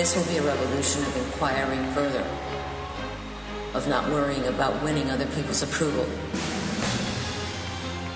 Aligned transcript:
This 0.00 0.16
will 0.16 0.24
be 0.32 0.38
a 0.38 0.42
revolution 0.42 1.02
of 1.02 1.14
inquiring 1.14 1.84
further, 1.92 2.24
of 3.74 3.86
not 3.86 4.08
worrying 4.08 4.46
about 4.48 4.72
winning 4.82 5.10
other 5.10 5.26
people's 5.36 5.62
approval, 5.62 6.06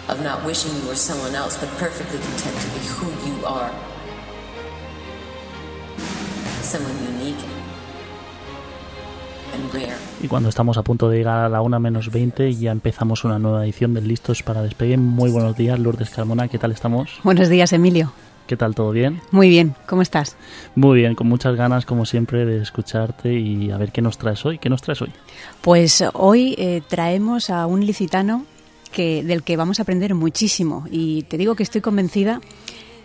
of 0.09 0.23
not 0.23 0.43
wishing 0.47 0.73
you 0.81 0.89
were 0.89 0.97
someone 0.97 1.35
else, 1.35 1.59
but 1.61 1.69
perfectly 1.77 2.19
content 2.19 2.57
to 2.57 2.69
be 2.73 2.81
who 2.89 3.09
you 3.29 3.45
are. 3.45 3.71
Someone 6.63 6.97
unique 7.19 7.45
and 9.53 9.75
rare. 9.75 9.99
Y 10.23 10.29
cuando 10.29 10.49
estamos 10.49 10.79
a 10.79 10.83
punto 10.83 11.11
de 11.11 11.19
llegar 11.19 11.45
a 11.45 11.51
la 11.51 11.61
1 11.61 11.81
menos 11.81 12.11
20, 12.11 12.55
ya 12.55 12.73
empezamos 12.73 13.25
una 13.25 13.39
nueva 13.39 13.63
edición 13.63 13.93
del 13.93 14.09
Listos 14.09 14.43
para 14.43 14.63
Despegue. 14.63 14.97
Muy 14.97 15.31
buenos 15.31 15.55
días, 15.55 15.79
Lourdes 15.79 16.09
Carmona, 16.09 16.49
¿qué 16.49 16.59
tal 16.59 16.73
estamos? 16.73 17.21
Buenos 17.23 17.51
días, 17.51 17.75
Emilio. 17.75 18.15
¿Qué 18.47 18.59
tal? 18.59 18.75
¿Todo 18.75 18.91
bien? 18.91 19.23
Muy 19.31 19.49
bien, 19.49 19.75
¿cómo 19.87 20.03
estás? 20.03 20.37
Muy 20.75 20.99
bien, 20.99 21.15
con 21.15 21.29
muchas 21.29 21.57
ganas, 21.57 21.87
como 21.87 22.05
siempre, 22.05 22.45
de 22.45 22.61
escucharte 22.61 23.33
y 23.33 23.71
a 23.71 23.79
ver 23.79 23.91
qué 23.91 24.03
nos 24.03 24.19
traes 24.19 24.45
hoy. 24.45 24.59
¿Qué 24.59 24.69
nos 24.69 24.83
traes 24.83 25.01
hoy? 25.01 25.11
Pues 25.63 26.05
hoy 26.13 26.55
eh, 26.59 26.83
traemos 26.87 27.49
a 27.49 27.67
un 27.67 27.87
licitano 27.87 28.45
que, 28.93 29.25
del 29.25 29.43
que 29.43 29.57
vamos 29.57 29.79
a 29.79 29.83
aprender 29.83 30.15
muchísimo 30.15 30.85
y 30.91 31.23
te 31.23 31.39
digo 31.39 31.55
que 31.55 31.63
estoy 31.63 31.81
convencida 31.81 32.41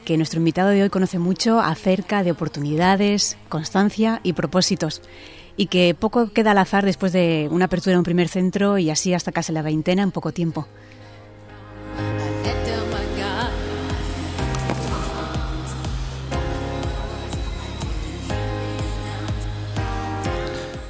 que 0.04 0.18
nuestro 0.18 0.40
invitado 0.40 0.70
de 0.70 0.84
hoy 0.84 0.90
conoce 0.90 1.20
mucho 1.20 1.60
acerca 1.60 2.24
de 2.24 2.32
oportunidades, 2.32 3.38
constancia 3.48 4.20
y 4.24 4.34
propósitos 4.34 5.02
y 5.56 5.68
que 5.68 5.94
poco 5.94 6.32
queda 6.32 6.52
al 6.52 6.58
azar 6.58 6.86
después 6.86 7.12
de 7.12 7.48
una 7.52 7.66
apertura 7.66 7.94
en 7.94 8.00
un 8.00 8.04
primer 8.04 8.28
centro 8.28 8.78
y 8.78 8.90
así 8.90 9.14
hasta 9.14 9.32
casi 9.32 9.52
la 9.52 9.62
veintena 9.62 10.04
en 10.04 10.12
poco 10.12 10.32
tiempo. 10.32 10.68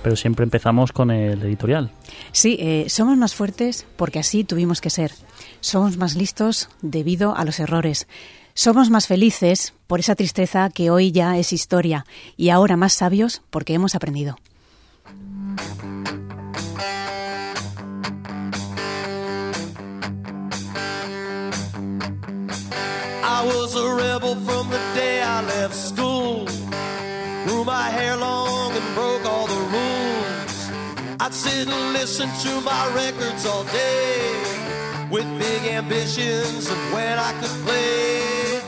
Pero 0.10 0.18
siempre 0.18 0.44
empezamos 0.44 0.92
con 0.92 1.12
el 1.12 1.40
editorial. 1.44 1.92
Sí, 2.32 2.58
eh, 2.60 2.86
somos 2.90 3.16
más 3.16 3.36
fuertes 3.36 3.86
porque 3.96 4.18
así 4.18 4.44
tuvimos 4.44 4.82
que 4.82 4.90
ser. 4.90 5.12
Somos 5.60 5.98
más 5.98 6.16
listos 6.16 6.68
debido 6.82 7.36
a 7.38 7.46
los 7.46 7.60
errores. 7.60 8.08
Somos 8.56 8.90
más 8.90 9.06
felices 9.06 9.76
por 9.86 10.00
esa 10.00 10.16
tristeza 10.16 10.72
que 10.72 10.90
hoy 10.90 11.12
ya 11.12 11.38
es 11.38 11.54
historia 11.54 12.08
y 12.38 12.50
ahora 12.50 12.76
más 12.76 12.94
sabios 12.94 13.44
porque 13.52 13.76
hemos 13.76 13.94
aprendido. 13.94 14.38
I 23.22 23.46
was 23.46 23.76
a 23.76 23.89
I'd 31.60 31.68
sit 31.68 31.76
listen 31.92 32.30
to 32.44 32.62
my 32.62 32.90
records 32.96 33.46
all 33.46 33.66
day. 33.66 35.08
With 35.12 35.28
big 35.38 35.74
ambitions 35.74 36.70
of 36.70 36.78
when 36.94 37.20
I 37.20 37.34
could 37.34 37.50
play. 37.66 38.62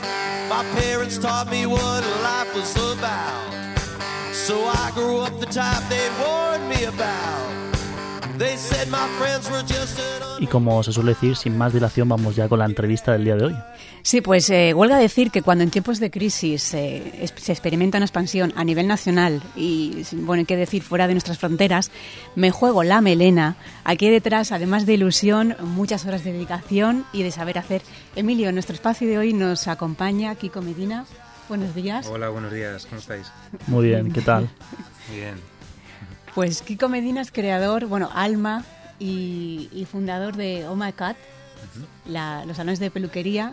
My 0.50 0.62
parents 0.78 1.16
taught 1.16 1.50
me 1.50 1.64
what 1.64 2.04
life 2.22 2.54
was 2.54 2.76
about. 2.76 4.34
So 4.34 4.64
I 4.66 4.90
grew 4.92 5.20
up 5.20 5.40
the 5.40 5.46
type 5.46 5.82
they 5.88 6.10
warned 6.20 6.68
me 6.68 6.84
about. 6.84 7.61
Y 10.40 10.46
como 10.48 10.82
se 10.82 10.92
suele 10.92 11.10
decir, 11.12 11.36
sin 11.36 11.56
más 11.56 11.72
dilación, 11.72 12.08
vamos 12.08 12.34
ya 12.34 12.48
con 12.48 12.58
la 12.58 12.64
entrevista 12.64 13.12
del 13.12 13.24
día 13.24 13.36
de 13.36 13.44
hoy. 13.46 13.56
Sí, 14.02 14.20
pues 14.20 14.50
eh, 14.50 14.74
huelga 14.74 14.96
decir 14.98 15.30
que 15.30 15.42
cuando 15.42 15.62
en 15.62 15.70
tiempos 15.70 16.00
de 16.00 16.10
crisis 16.10 16.74
eh, 16.74 17.02
es- 17.22 17.32
se 17.36 17.52
experimenta 17.52 17.98
una 17.98 18.06
expansión 18.06 18.52
a 18.56 18.64
nivel 18.64 18.88
nacional 18.88 19.40
y, 19.54 20.04
bueno, 20.12 20.40
hay 20.40 20.46
que 20.46 20.56
decir, 20.56 20.82
fuera 20.82 21.06
de 21.06 21.14
nuestras 21.14 21.38
fronteras, 21.38 21.90
me 22.34 22.50
juego 22.50 22.82
la 22.82 23.00
melena. 23.00 23.54
Aquí 23.84 24.10
detrás, 24.10 24.50
además 24.50 24.86
de 24.86 24.94
ilusión, 24.94 25.54
muchas 25.60 26.04
horas 26.06 26.24
de 26.24 26.32
dedicación 26.32 27.04
y 27.12 27.22
de 27.22 27.30
saber 27.30 27.58
hacer. 27.58 27.82
Emilio, 28.16 28.48
en 28.48 28.54
nuestro 28.56 28.74
espacio 28.74 29.06
de 29.06 29.18
hoy 29.18 29.32
nos 29.32 29.68
acompaña 29.68 30.34
Kiko 30.34 30.60
Medina. 30.62 31.04
Buenos 31.48 31.74
días. 31.74 32.06
Hola, 32.08 32.28
buenos 32.30 32.52
días, 32.52 32.86
¿cómo 32.86 33.00
estáis? 33.00 33.30
Muy 33.68 33.86
bien, 33.86 34.12
¿qué 34.12 34.22
tal? 34.22 34.48
Muy 35.08 35.18
bien. 35.18 35.51
Pues 36.34 36.62
Kiko 36.62 36.88
Medina 36.88 37.20
es 37.20 37.30
creador, 37.30 37.86
bueno, 37.86 38.08
alma 38.14 38.64
y, 38.98 39.68
y 39.72 39.84
fundador 39.84 40.34
de 40.36 40.66
Oh 40.66 40.76
My 40.76 40.92
Cat, 40.92 41.16
la- 42.06 42.44
los 42.46 42.56
salones 42.56 42.78
de 42.80 42.90
peluquería. 42.90 43.52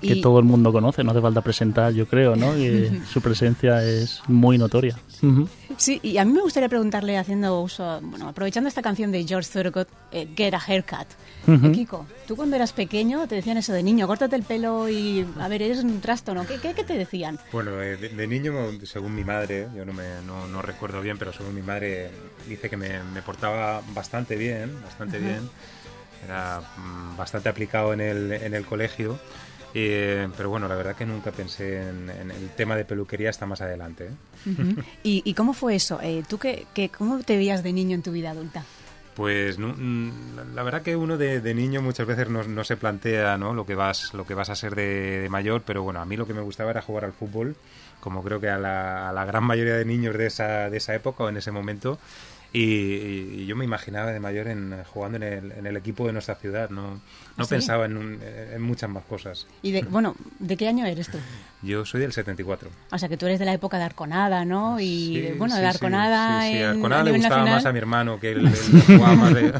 Que 0.00 0.08
Y- 0.14 0.20
todo 0.20 0.38
el 0.38 0.44
mundo 0.44 0.72
conoce, 0.72 1.02
no 1.02 1.12
hace 1.12 1.22
falta 1.22 1.40
presentar, 1.40 1.90
yo 1.92 2.06
creo, 2.06 2.36
¿no? 2.36 2.52
Que 2.54 3.00
su 3.10 3.22
presencia 3.22 3.82
es 3.82 4.20
muy 4.28 4.58
notoria. 4.58 4.94
Ujú. 5.22 5.48
Sí, 5.78 5.98
y 6.02 6.18
a 6.18 6.24
mí 6.26 6.32
me 6.34 6.42
gustaría 6.42 6.68
preguntarle, 6.68 7.16
haciendo 7.16 7.62
uso, 7.62 7.98
bueno, 8.02 8.28
aprovechando 8.28 8.68
esta 8.68 8.82
canción 8.82 9.10
de 9.10 9.24
George 9.26 9.48
Thorogood, 9.50 9.86
eh, 10.12 10.28
Get 10.36 10.52
a 10.52 10.60
Haircut. 10.66 11.06
Ujú. 11.48 11.66
Eh, 11.68 11.72
Kiko, 11.72 12.06
tú 12.26 12.36
cuando 12.36 12.56
eras 12.56 12.74
pequeño 12.74 13.26
te 13.26 13.36
decían 13.36 13.56
eso 13.56 13.72
de 13.72 13.82
niño, 13.82 14.06
córtate 14.06 14.36
el 14.36 14.42
pelo 14.42 14.86
y, 14.90 15.26
a 15.40 15.48
ver, 15.48 15.62
eres 15.62 15.82
un 15.82 15.98
trastorno. 16.02 16.44
¿Qué, 16.46 16.58
qué, 16.60 16.74
qué 16.74 16.84
te 16.84 16.98
decían? 16.98 17.38
Bueno, 17.50 17.80
eh, 17.80 17.96
de, 17.96 18.10
de 18.10 18.26
niño, 18.26 18.52
según 18.84 19.14
mi 19.14 19.24
madre, 19.24 19.68
yo 19.74 19.86
no, 19.86 19.94
me, 19.94 20.20
no, 20.26 20.46
no 20.46 20.60
recuerdo 20.60 21.00
bien, 21.00 21.16
pero 21.16 21.32
según 21.32 21.54
mi 21.54 21.62
madre 21.62 22.10
dice 22.46 22.68
que 22.68 22.76
me, 22.76 23.02
me 23.02 23.22
portaba 23.22 23.80
bastante 23.94 24.36
bien, 24.36 24.72
bastante 24.82 25.18
bien. 25.18 25.48
Era 26.24 26.60
mm, 26.76 27.16
bastante 27.16 27.48
aplicado 27.48 27.92
en 27.94 28.00
el, 28.00 28.32
en 28.32 28.52
el 28.54 28.66
colegio. 28.66 29.18
Eh, 29.74 30.28
pero 30.36 30.48
bueno, 30.50 30.68
la 30.68 30.74
verdad 30.74 30.96
que 30.96 31.04
nunca 31.06 31.32
pensé 31.32 31.88
en, 31.88 32.08
en 32.10 32.30
el 32.30 32.50
tema 32.50 32.76
de 32.76 32.84
peluquería 32.84 33.30
hasta 33.30 33.46
más 33.46 33.60
adelante. 33.60 34.06
¿eh? 34.06 34.50
Ujú. 34.50 34.82
¿Y, 35.02 35.22
y 35.24 35.34
cómo 35.34 35.52
fue 35.52 35.74
eso? 35.74 35.98
Eh, 36.02 36.22
¿Tú 36.28 36.38
qué, 36.38 36.66
qué- 36.74 36.88
cómo 36.88 37.18
te 37.20 37.36
veías 37.36 37.62
de 37.62 37.72
niño 37.72 37.94
en 37.94 38.02
tu 38.02 38.12
vida 38.12 38.30
adulta? 38.30 38.64
Pues 39.14 39.58
mm, 39.58 40.10
la- 40.36 40.44
la 40.44 40.62
verdad 40.62 40.82
que 40.82 40.94
uno 40.96 41.16
de, 41.16 41.40
de 41.40 41.54
niño 41.54 41.80
muchas 41.82 42.06
veces 42.06 42.28
no, 42.28 42.42
no 42.44 42.64
se 42.64 42.76
plantea 42.76 43.38
¿no? 43.38 43.54
lo 43.54 43.64
que 43.66 43.74
vas 43.74 44.12
lo 44.14 44.26
que 44.26 44.34
vas 44.34 44.50
a 44.50 44.54
ser 44.56 44.74
de, 44.74 45.20
de 45.22 45.28
mayor, 45.30 45.62
pero 45.64 45.82
bueno, 45.82 46.00
a 46.00 46.04
mí 46.04 46.16
lo 46.16 46.26
que 46.26 46.34
me 46.34 46.42
gustaba 46.42 46.70
era 46.70 46.82
jugar 46.82 47.04
al 47.06 47.12
fútbol, 47.12 47.56
como 48.00 48.22
creo 48.22 48.40
que 48.40 48.50
a 48.50 48.58
la, 48.58 49.08
a 49.08 49.12
la 49.12 49.24
gran 49.24 49.42
mayoría 49.44 49.74
de 49.76 49.84
niños 49.86 50.16
de 50.18 50.26
esa, 50.26 50.68
de 50.70 50.76
esa 50.76 50.94
época 50.94 51.24
o 51.24 51.28
en 51.30 51.38
ese 51.38 51.50
momento. 51.50 51.98
Y, 52.58 52.62
y- 53.42 53.46
yo 53.46 53.54
me 53.54 53.64
imaginaba 53.66 54.12
de 54.12 54.18
mayor 54.20 54.48
en, 54.48 54.74
jugando 54.92 55.16
en 55.16 55.22
el, 55.24 55.52
en 55.52 55.66
el 55.66 55.76
equipo 55.76 56.06
de 56.06 56.12
nuestra 56.14 56.36
ciudad, 56.36 56.70
no, 56.70 56.82
no 56.94 57.00
¿Ah, 57.36 57.44
sí? 57.44 57.50
pensaba 57.50 57.84
en, 57.84 57.96
un- 57.98 58.18
en 58.22 58.62
muchas 58.62 58.88
más 58.88 59.04
cosas. 59.04 59.46
Y 59.62 59.72
de, 59.72 59.82
bueno, 59.82 60.14
¿de 60.38 60.56
qué 60.56 60.66
año 60.66 60.86
eres 60.86 61.08
tú? 61.10 61.18
Yo 61.62 61.84
soy 61.84 62.00
del 62.00 62.12
74. 62.12 62.70
O 62.92 62.98
sea, 62.98 63.08
que 63.08 63.16
tú 63.16 63.26
eres 63.26 63.38
de 63.38 63.44
la 63.44 63.52
época 63.52 63.76
de 63.78 63.84
Arconada, 63.84 64.44
¿no? 64.44 64.80
Y 64.80 64.86
Sí, 64.86 65.32
bueno, 65.38 65.54
sí, 65.56 65.60
de 65.60 65.66
Arconada 65.66 66.42
sí, 66.42 66.50
sí, 66.52 66.56
en, 66.58 66.64
Arconada 66.70 67.04
le 67.04 67.10
gustaba 67.12 67.36
nacional. 67.40 67.54
más 67.56 67.66
a 67.66 67.72
mi 67.72 67.78
hermano 67.78 68.20
que 68.20 68.32
él, 68.32 68.46
él 68.46 68.82
jugaba 68.86 69.14
más 69.16 69.34
de, 69.34 69.52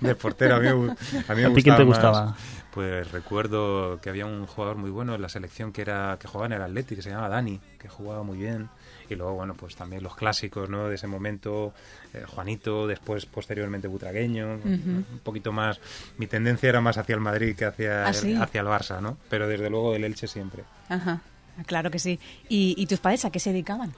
de 0.00 0.14
portero. 0.14 0.56
A 0.56 0.60
mí, 0.60 0.66
me 0.66 0.74
gu- 0.74 0.96
a 1.28 1.34
mí 1.34 1.42
me 1.42 1.46
¿A 1.48 1.54
ti 1.54 1.62
quién 1.62 1.76
te 1.76 1.84
gustaba 1.84 2.20
gustaba? 2.32 2.36
Pues 2.72 3.12
recuerdo 3.12 4.00
que 4.00 4.08
había 4.08 4.24
un 4.24 4.46
jugador 4.46 4.76
muy 4.76 4.88
bueno 4.90 5.14
en 5.14 5.20
la 5.20 5.28
selección 5.28 5.72
que 5.72 5.82
era 5.82 6.16
que 6.18 6.26
jugaba 6.26 6.46
en 6.46 6.52
el 6.54 6.62
Atleti, 6.62 6.96
que 6.96 7.02
se 7.02 7.10
llamaba 7.10 7.28
Dani, 7.28 7.60
que 7.78 7.88
jugaba 7.88 8.22
muy 8.22 8.38
bien. 8.38 8.70
Y 9.10 9.14
luego, 9.14 9.34
bueno, 9.34 9.54
pues 9.54 9.76
también 9.76 10.02
los 10.02 10.16
clásicos, 10.16 10.70
¿no? 10.70 10.88
De 10.88 10.94
ese 10.94 11.06
momento, 11.06 11.74
eh, 12.14 12.24
Juanito, 12.26 12.86
después 12.86 13.26
posteriormente 13.26 13.88
Butragueño, 13.88 14.54
un 14.64 15.20
poquito 15.22 15.52
más. 15.52 15.80
Mi 16.16 16.26
tendencia 16.26 16.70
era 16.70 16.80
más 16.80 16.96
hacia 16.96 17.14
el 17.14 17.20
Madrid 17.20 17.54
que 17.54 17.66
hacia, 17.66 18.06
¿Ah, 18.06 18.10
el, 18.10 18.40
hacia 18.40 18.62
el 18.62 18.66
Barça, 18.66 19.02
¿no? 19.02 19.18
Pero 19.28 19.46
desde 19.48 19.68
luego 19.68 19.94
el 19.94 20.04
Elche 20.04 20.26
siempre. 20.26 20.64
Ajá, 20.88 21.20
claro 21.66 21.90
que 21.90 21.98
sí. 21.98 22.18
¿Y, 22.48 22.74
y 22.78 22.86
tus 22.86 23.00
padres 23.00 23.26
a 23.26 23.30
qué 23.30 23.38
se 23.38 23.50
dedicaban? 23.50 23.92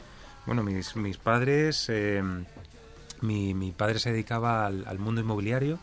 Bueno, 0.46 0.64
mis, 0.64 0.96
mis 0.96 1.16
padres, 1.16 1.86
eh, 1.90 2.20
mi, 3.20 3.54
mi 3.54 3.70
padre 3.70 4.00
se 4.00 4.10
dedicaba 4.10 4.66
al, 4.66 4.84
al 4.88 4.98
mundo 4.98 5.20
inmobiliario 5.20 5.78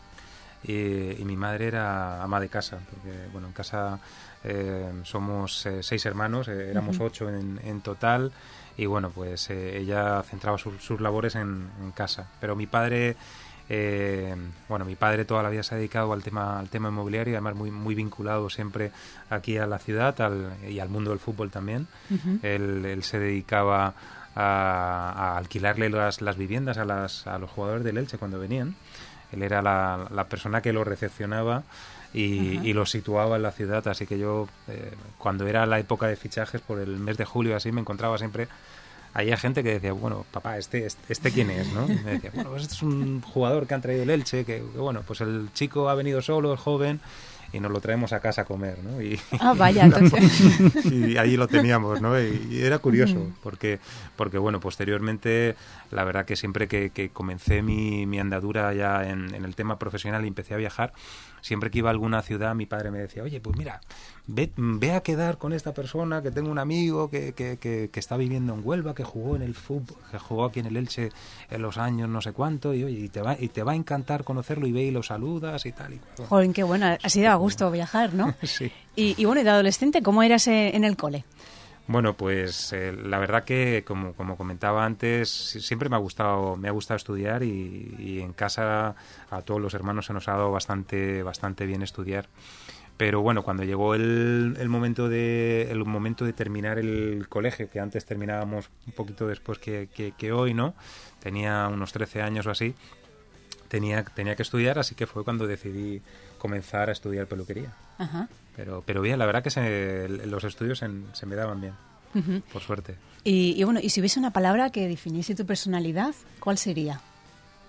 y 0.64 1.24
mi 1.24 1.36
madre 1.36 1.66
era 1.66 2.22
ama 2.22 2.38
de 2.40 2.48
casa, 2.48 2.78
porque 2.90 3.28
bueno, 3.32 3.48
en 3.48 3.52
casa 3.52 3.98
eh, 4.44 4.90
somos 5.04 5.66
eh, 5.66 5.82
seis 5.82 6.04
hermanos, 6.06 6.48
eh, 6.48 6.70
éramos 6.70 6.98
ocho 7.00 7.28
en, 7.28 7.60
en 7.64 7.80
total 7.80 8.32
y 8.76 8.86
bueno, 8.86 9.10
pues 9.10 9.50
eh, 9.50 9.78
ella 9.78 10.22
centraba 10.22 10.58
su- 10.58 10.78
sus 10.78 11.00
labores 11.00 11.34
en, 11.34 11.68
en 11.80 11.90
casa, 11.92 12.28
pero 12.40 12.54
mi 12.56 12.66
padre... 12.66 13.16
eh, 13.68 14.34
bueno, 14.68 14.84
mi 14.84 14.96
padre 14.96 15.24
toda 15.24 15.42
la 15.42 15.48
vida 15.48 15.62
se 15.62 15.74
ha 15.74 15.78
dedicado 15.78 16.12
al 16.12 16.22
tema, 16.22 16.58
al 16.58 16.68
tema 16.68 16.88
inmobiliario, 16.88 17.34
además 17.34 17.54
muy, 17.54 17.70
muy 17.70 17.94
vinculado 17.94 18.50
siempre 18.50 18.90
aquí 19.30 19.56
a 19.56 19.66
la 19.66 19.78
ciudad 19.78 20.20
al- 20.20 20.52
y 20.68 20.78
al 20.80 20.88
mundo 20.88 21.10
del 21.10 21.20
fútbol 21.20 21.50
también. 21.50 21.86
él, 22.42 22.84
él 22.84 23.02
se 23.02 23.18
dedicaba 23.18 23.94
a, 24.34 25.12
a 25.16 25.36
alquilarle 25.38 25.90
las, 25.90 26.20
las 26.22 26.36
viviendas 26.36 26.78
a, 26.78 26.84
las, 26.84 27.26
a 27.26 27.38
los 27.38 27.50
jugadores 27.50 27.84
del 27.84 27.98
Elche 27.98 28.18
cuando 28.18 28.38
venían. 28.38 28.74
Él 29.32 29.42
era 29.42 29.62
la, 29.62 30.08
la 30.10 30.24
persona 30.24 30.60
que 30.60 30.72
los 30.72 30.86
recepcionaba 30.86 31.62
y, 32.14 32.60
y 32.62 32.72
los 32.72 32.90
situaba 32.90 33.36
en 33.36 33.42
la 33.42 33.52
ciudad, 33.52 33.86
así 33.88 34.06
que 34.06 34.18
yo 34.18 34.48
eh, 34.68 34.92
cuando 35.18 35.46
era 35.46 35.64
la 35.66 35.78
época 35.78 36.06
de 36.06 36.16
fichajes 36.16 36.60
por 36.60 36.78
el 36.78 36.98
mes 36.98 37.16
de 37.16 37.24
julio 37.24 37.56
así 37.56 37.72
me 37.72 37.80
encontraba 37.80 38.18
siempre 38.18 38.48
había 39.14 39.36
gente 39.36 39.62
que 39.62 39.74
decía, 39.74 39.92
bueno, 39.92 40.24
papá, 40.30 40.56
¿este, 40.58 40.86
este, 40.86 41.12
este 41.12 41.30
quién 41.32 41.50
es? 41.50 41.70
¿no? 41.72 41.84
Y 41.84 41.98
me 41.98 42.12
decía, 42.12 42.30
bueno, 42.34 42.50
pues 42.50 42.62
este 42.62 42.74
es 42.74 42.82
un 42.82 43.20
jugador 43.20 43.66
que 43.66 43.74
han 43.74 43.82
traído 43.82 44.04
el 44.04 44.10
Elche, 44.10 44.44
que, 44.44 44.64
que, 44.72 44.78
bueno, 44.78 45.02
pues 45.06 45.20
el 45.20 45.50
chico 45.52 45.88
ha 45.88 45.94
venido 45.94 46.22
solo, 46.22 46.54
es 46.54 46.60
joven, 46.60 47.00
y 47.52 47.60
nos 47.60 47.70
lo 47.70 47.80
traemos 47.80 48.12
a 48.12 48.20
casa 48.20 48.42
a 48.42 48.44
comer, 48.44 48.78
¿no? 48.82 49.02
Y, 49.02 49.20
Ah, 49.40 49.54
vaya, 49.56 49.84
entonces. 49.86 50.40
y 50.90 51.16
allí 51.18 51.36
lo 51.36 51.48
teníamos, 51.48 52.00
¿no? 52.00 52.18
Y, 52.20 52.46
y 52.50 52.62
era 52.62 52.78
curioso, 52.78 53.30
porque, 53.42 53.78
porque, 54.16 54.38
bueno, 54.38 54.58
posteriormente, 54.60 55.54
la 55.90 56.04
verdad 56.04 56.24
que 56.24 56.36
siempre 56.36 56.68
que, 56.68 56.90
que 56.90 57.10
comencé 57.10 57.62
mi, 57.62 58.06
mi 58.06 58.18
andadura 58.18 58.72
ya 58.74 59.08
en, 59.08 59.34
en 59.34 59.44
el 59.44 59.54
tema 59.54 59.78
profesional 59.78 60.24
y 60.24 60.28
empecé 60.28 60.54
a 60.54 60.56
viajar, 60.56 60.92
siempre 61.42 61.70
que 61.70 61.78
iba 61.78 61.90
a 61.90 61.92
alguna 61.92 62.22
ciudad, 62.22 62.54
mi 62.54 62.64
padre 62.64 62.90
me 62.90 62.98
decía, 62.98 63.22
oye, 63.22 63.40
pues 63.40 63.56
mira, 63.58 63.82
ve, 64.26 64.50
ve 64.56 64.92
a 64.92 65.02
quedar 65.02 65.36
con 65.36 65.52
esta 65.52 65.74
persona, 65.74 66.22
que 66.22 66.30
tengo 66.30 66.50
un 66.50 66.58
amigo 66.58 67.10
que, 67.10 67.34
que, 67.34 67.58
que, 67.58 67.90
que 67.92 68.00
está 68.00 68.16
viviendo 68.16 68.54
en 68.54 68.62
Huelva, 68.64 68.94
que 68.94 69.04
jugó 69.04 69.36
en 69.36 69.42
el 69.42 69.54
fútbol, 69.54 69.98
que 70.10 70.18
jugó 70.18 70.46
aquí 70.46 70.60
en 70.60 70.66
el 70.66 70.76
Elche 70.76 71.10
en 71.50 71.60
los 71.60 71.76
años 71.76 72.08
no 72.08 72.22
sé 72.22 72.32
cuánto, 72.32 72.72
y 72.72 72.84
oye, 72.84 72.98
y 72.98 73.08
te 73.08 73.20
va, 73.20 73.36
y 73.38 73.48
te 73.48 73.62
va 73.62 73.72
a 73.72 73.76
encantar 73.76 74.24
conocerlo 74.24 74.66
y 74.66 74.72
ve 74.72 74.84
y 74.84 74.90
lo 74.90 75.02
saludas 75.02 75.66
y 75.66 75.72
tal. 75.72 75.94
Y 75.94 76.00
qué 76.52 76.62
bueno. 76.62 76.96
Ha 77.02 77.08
sido 77.08 77.30
a 77.30 77.34
gusto 77.34 77.70
viajar, 77.70 78.14
¿no? 78.14 78.34
Sí. 78.42 78.70
Y, 78.94 79.14
y 79.20 79.24
bueno, 79.24 79.40
y 79.40 79.44
de 79.44 79.50
adolescente, 79.50 80.02
¿cómo 80.02 80.22
eras 80.22 80.46
en 80.46 80.84
el 80.84 80.96
cole? 80.96 81.24
Bueno, 81.88 82.14
pues 82.16 82.72
eh, 82.72 82.92
la 82.92 83.18
verdad 83.18 83.44
que 83.44 83.82
como, 83.86 84.14
como 84.14 84.36
comentaba 84.36 84.84
antes, 84.84 85.28
si- 85.30 85.60
siempre 85.60 85.88
me 85.88 85.96
ha 85.96 85.98
gustado, 85.98 86.56
me 86.56 86.68
ha 86.68 86.70
gustado 86.70 86.96
estudiar 86.96 87.42
y, 87.42 88.20
en 88.22 88.32
casa 88.32 88.94
a 89.30 89.42
todos 89.42 89.60
los 89.60 89.74
hermanos 89.74 90.06
se 90.06 90.12
nos 90.12 90.28
ha 90.28 90.32
dado 90.32 90.52
bastante, 90.52 91.22
bastante 91.22 91.66
bien 91.66 91.82
estudiar. 91.82 92.28
Pero 92.96 93.20
bueno, 93.20 93.42
cuando 93.42 93.64
llegó 93.64 93.94
el, 93.96 94.56
el 94.60 94.68
momento 94.68 95.08
de 95.08 95.68
el 95.72 95.84
momento 95.84 96.24
de 96.24 96.32
terminar 96.32 96.78
el 96.78 97.26
colegio, 97.28 97.68
que 97.68 97.80
antes 97.80 98.04
terminábamos 98.04 98.70
un 98.86 98.92
poquito 98.92 99.26
después 99.26 99.58
que, 99.58 99.88
que- 99.92 100.12
que 100.12 100.30
hoy, 100.32 100.54
¿no? 100.54 100.74
Tenía 101.20 101.66
unos 101.68 101.92
13 101.92 102.22
años 102.22 102.46
o 102.46 102.50
así. 102.52 102.74
Tenía, 103.68 104.04
tenía 104.04 104.36
que 104.36 104.42
estudiar, 104.42 104.78
así 104.78 104.94
que 104.94 105.06
fue 105.06 105.24
cuando 105.24 105.46
decidí 105.46 106.00
comenzar 106.38 106.90
a 106.90 106.92
estudiar 106.92 107.26
peluquería. 107.26 107.72
Ajá. 107.98 108.28
Pero, 108.56 108.82
pero 108.86 109.00
bien, 109.02 109.18
la 109.18 109.26
verdad 109.26 109.42
que 109.42 109.50
se- 109.50 110.08
los 110.08 110.44
estudios 110.44 110.78
se, 110.78 110.88
se 111.14 111.26
me 111.26 111.34
daban 111.36 111.60
bien, 111.60 111.72
por 112.52 112.62
suerte. 112.62 112.96
Y, 113.24 113.54
y 113.56 113.64
bueno, 113.64 113.80
y 113.82 113.88
si 113.90 114.00
hubiese 114.00 114.18
una 114.18 114.32
palabra 114.32 114.70
que 114.70 114.88
definiese 114.88 115.34
tu 115.34 115.46
personalidad, 115.46 116.14
¿cuál 116.40 116.58
sería? 116.58 117.00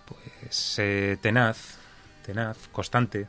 Pues 0.06 0.76
eh, 0.80 1.18
tenaz, 1.22 1.78
tenaz, 2.26 2.58
constante, 2.72 3.28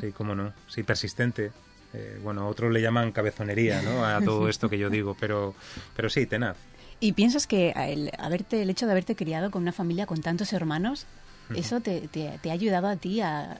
sí, 0.00 0.12
cómo 0.12 0.34
no, 0.34 0.52
sí, 0.68 0.82
persistente. 0.82 1.50
Eh, 1.92 2.18
bueno, 2.22 2.46
otros 2.48 2.72
le 2.72 2.80
llaman 2.82 3.12
cabezonería, 3.12 3.80
¿no? 3.82 4.04
A 4.04 4.20
todo 4.24 4.48
esto 4.48 4.68
que 4.68 4.78
yo 4.78 4.88
digo, 4.90 5.16
pero, 5.18 5.54
pero 5.96 6.08
sí, 6.10 6.26
tenaz. 6.26 6.56
¿Y 7.00 7.12
piensas 7.12 7.46
que 7.46 7.70
el, 7.76 8.10
haberte, 8.18 8.62
el 8.62 8.70
hecho 8.70 8.86
de 8.86 8.92
haberte 8.92 9.16
criado 9.16 9.50
con 9.50 9.62
una 9.62 9.72
familia 9.72 10.06
con 10.06 10.20
tantos 10.22 10.52
hermanos, 10.52 11.06
eso 11.54 11.80
te, 11.80 12.08
te- 12.08 12.38
te 12.42 12.50
ha 12.50 12.54
ayudado 12.54 12.86
a 12.88 12.96
ti 12.96 13.20
a... 13.20 13.58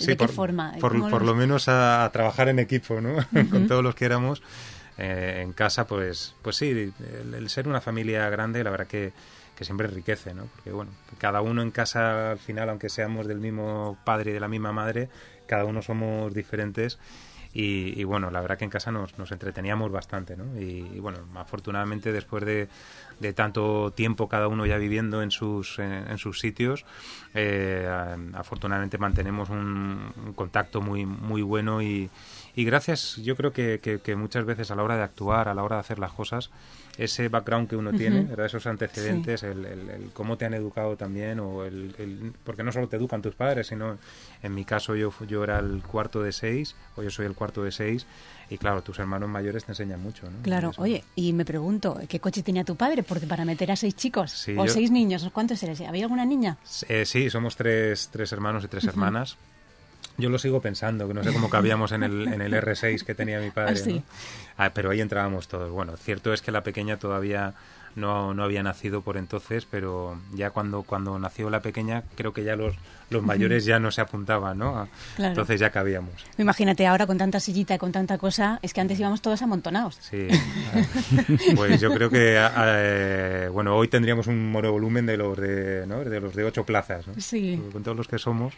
¿De 0.00 0.04
Sí, 0.06 0.12
qué 0.12 0.16
por, 0.26 0.32
forma? 0.34 0.72
Por, 0.80 0.92
¿Cómo 0.92 1.08
por 1.10 1.20
lo- 1.22 1.28
lo 1.32 1.34
menos 1.36 1.68
a, 1.68 2.04
a 2.04 2.10
trabajar 2.12 2.48
en 2.48 2.58
equipo, 2.58 3.00
¿no? 3.00 3.16
Con 3.50 3.66
todos 3.66 3.82
los 3.84 3.94
que 3.94 4.06
éramos 4.06 4.42
eh, 4.98 5.40
en 5.42 5.52
casa, 5.52 5.86
pues, 5.86 6.34
pues 6.42 6.56
sí, 6.56 6.70
el, 6.70 7.34
el 7.34 7.48
ser 7.50 7.68
una 7.68 7.80
familia 7.80 8.28
grande, 8.30 8.64
la 8.64 8.70
verdad 8.70 8.86
que, 8.86 9.12
que 9.56 9.64
siempre 9.64 9.86
enriquece, 9.88 10.34
¿no? 10.34 10.44
Porque 10.46 10.72
bueno, 10.72 10.90
cada 11.18 11.40
uno 11.42 11.62
en 11.62 11.70
casa, 11.70 12.32
al 12.32 12.38
final, 12.38 12.68
aunque 12.70 12.88
seamos 12.88 13.26
del 13.26 13.40
mismo 13.40 13.98
padre 14.04 14.30
y 14.30 14.34
de 14.34 14.40
la 14.40 14.48
misma 14.48 14.72
madre, 14.72 15.08
cada 15.46 15.64
uno 15.64 15.82
somos 15.82 16.32
diferentes. 16.34 16.98
Y, 17.52 18.00
y, 18.00 18.04
bueno, 18.04 18.30
la 18.30 18.40
verdad 18.40 18.56
que 18.58 18.64
en 18.64 18.70
casa 18.70 18.92
nos, 18.92 19.18
nos 19.18 19.32
entreteníamos 19.32 19.90
bastante, 19.90 20.36
¿no? 20.36 20.44
Y, 20.60 20.88
y 20.94 21.00
bueno, 21.00 21.18
afortunadamente 21.34 22.12
después 22.12 22.44
de, 22.44 22.68
de 23.20 23.32
tanto 23.32 23.92
tiempo 23.94 24.28
cada 24.28 24.48
uno 24.48 24.66
ya 24.66 24.76
viviendo 24.78 25.22
en 25.22 25.30
sus, 25.30 25.78
en, 25.78 25.92
en 25.92 26.18
sus 26.18 26.40
sitios, 26.40 26.84
eh, 27.34 27.86
afortunadamente 28.34 28.98
mantenemos 28.98 29.50
un, 29.50 30.12
un 30.26 30.32
contacto 30.34 30.80
muy, 30.80 31.06
muy 31.06 31.42
bueno 31.42 31.82
y, 31.82 32.10
y 32.56 32.64
gracias, 32.64 33.16
yo 33.16 33.36
creo 33.36 33.52
que, 33.52 33.78
que- 33.80 34.00
que 34.00 34.16
muchas 34.16 34.44
veces 34.44 34.70
a 34.70 34.74
la 34.74 34.82
hora 34.82 34.96
de 34.96 35.02
actuar, 35.02 35.48
a 35.48 35.54
la 35.54 35.62
hora 35.62 35.76
de 35.76 35.80
hacer 35.80 35.98
las 35.98 36.12
cosas, 36.12 36.50
ese 36.98 37.28
background 37.28 37.68
que 37.68 37.76
uno 37.76 37.92
tiene, 37.92 38.22
¿verdad? 38.24 38.46
esos 38.46 38.66
antecedentes, 38.66 39.42
el, 39.42 39.64
el- 39.64 39.90
el 39.90 40.10
cómo 40.12 40.36
te 40.36 40.44
han 40.46 40.54
educado 40.54 40.96
también, 40.96 41.40
o 41.40 41.64
el, 41.64 41.94
el- 41.98 42.32
porque 42.44 42.62
no 42.64 42.72
solo 42.72 42.88
te 42.88 42.96
educan 42.96 43.22
tus 43.22 43.34
padres, 43.34 43.68
sino 43.68 43.98
en 44.42 44.54
mi 44.54 44.64
caso 44.64 44.96
yo, 44.96 45.12
yo 45.28 45.44
era 45.44 45.58
el 45.60 45.82
cuarto 45.82 46.22
de 46.22 46.32
seis, 46.32 46.74
o 46.96 47.02
yo 47.02 47.10
soy 47.10 47.26
el 47.26 47.34
cuarto 47.34 47.62
de 47.62 47.70
seis, 47.72 48.06
y 48.50 48.58
claro, 48.58 48.82
tus 48.82 48.98
hermanos 48.98 49.28
mayores 49.28 49.64
te 49.64 49.72
enseñan 49.72 50.02
mucho. 50.02 50.28
¿no? 50.28 50.42
Claro, 50.42 50.72
oye, 50.76 51.04
y 51.14 51.32
me 51.32 51.44
pregunto, 51.44 51.98
¿qué 52.08 52.18
coche 52.20 52.42
tenía 52.42 52.64
tu 52.64 52.74
padre? 52.76 53.02
Porque 53.04 53.26
para 53.26 53.44
meter 53.44 53.70
a 53.70 53.76
seis 53.76 53.94
chicos 53.94 54.32
Sí, 54.32 54.54
o 54.58 54.66
yo- 54.66 54.72
seis 54.72 54.90
niños, 54.90 55.28
¿cuántos 55.32 55.62
eres? 55.62 55.80
¿Había 55.82 56.02
alguna 56.04 56.24
niña? 56.24 56.56
Eh, 56.88 57.06
sí, 57.06 57.30
somos 57.30 57.56
tres, 57.56 58.08
tres 58.12 58.32
hermanos 58.32 58.64
y 58.64 58.68
tres 58.68 58.84
hermanas. 58.84 59.36
Yo 60.18 60.28
lo 60.28 60.38
sigo 60.38 60.60
pensando, 60.60 61.06
que 61.08 61.14
no 61.14 61.22
sé 61.24 61.32
cómo 61.32 61.48
cabíamos 61.48 61.92
en 61.92 62.02
el, 62.02 62.28
en 62.32 62.42
el 62.42 62.52
R6 62.52 63.04
que 63.04 63.14
tenía 63.14 63.40
mi 63.40 63.50
padre. 63.50 63.72
Ah, 63.72 63.76
sí. 63.84 63.92
¿no? 63.94 64.02
Ah, 64.58 64.70
pero 64.74 64.90
ahí 64.90 65.00
entrábamos 65.00 65.48
todos. 65.48 65.70
Bueno, 65.70 65.96
cierto 65.96 66.32
es 66.34 66.42
que 66.42 66.50
la 66.50 66.62
pequeña 66.62 66.98
todavía 66.98 67.54
no, 67.96 68.34
no 68.34 68.44
había 68.44 68.62
nacido 68.62 69.02
por 69.02 69.16
entonces, 69.16 69.66
pero 69.70 70.18
ya 70.34 70.50
cuando, 70.50 70.82
cuando 70.82 71.18
nació 71.18 71.50
la 71.50 71.60
pequeña, 71.60 72.04
creo 72.16 72.32
que 72.32 72.44
ya 72.44 72.56
los, 72.56 72.74
los 73.10 73.22
mayores 73.22 73.64
ya 73.64 73.78
no 73.78 73.90
se 73.90 74.00
apuntaban, 74.00 74.58
¿no? 74.58 74.88
Claro. 75.16 75.32
Entonces 75.32 75.60
ya 75.60 75.70
cabíamos. 75.70 76.14
Imagínate 76.38 76.86
ahora 76.86 77.06
con 77.06 77.18
tanta 77.18 77.40
sillita 77.40 77.74
y 77.74 77.78
con 77.78 77.92
tanta 77.92 78.18
cosa, 78.18 78.58
es 78.62 78.72
que 78.72 78.80
antes 78.80 78.98
íbamos 78.98 79.20
todos 79.20 79.42
amontonados. 79.42 79.98
Sí. 80.00 80.28
Pues 81.56 81.80
yo 81.80 81.92
creo 81.92 82.10
que, 82.10 82.36
eh, 82.38 83.48
bueno, 83.52 83.76
hoy 83.76 83.88
tendríamos 83.88 84.26
un 84.26 84.50
monovolumen 84.50 85.06
de 85.06 85.16
los 85.16 85.36
de, 85.36 85.86
¿no? 85.86 86.04
de 86.04 86.20
los 86.20 86.34
de 86.34 86.44
ocho 86.44 86.64
plazas, 86.64 87.06
¿no? 87.06 87.14
Sí. 87.18 87.60
Con 87.72 87.82
todos 87.82 87.96
los 87.96 88.08
que 88.08 88.18
somos. 88.18 88.54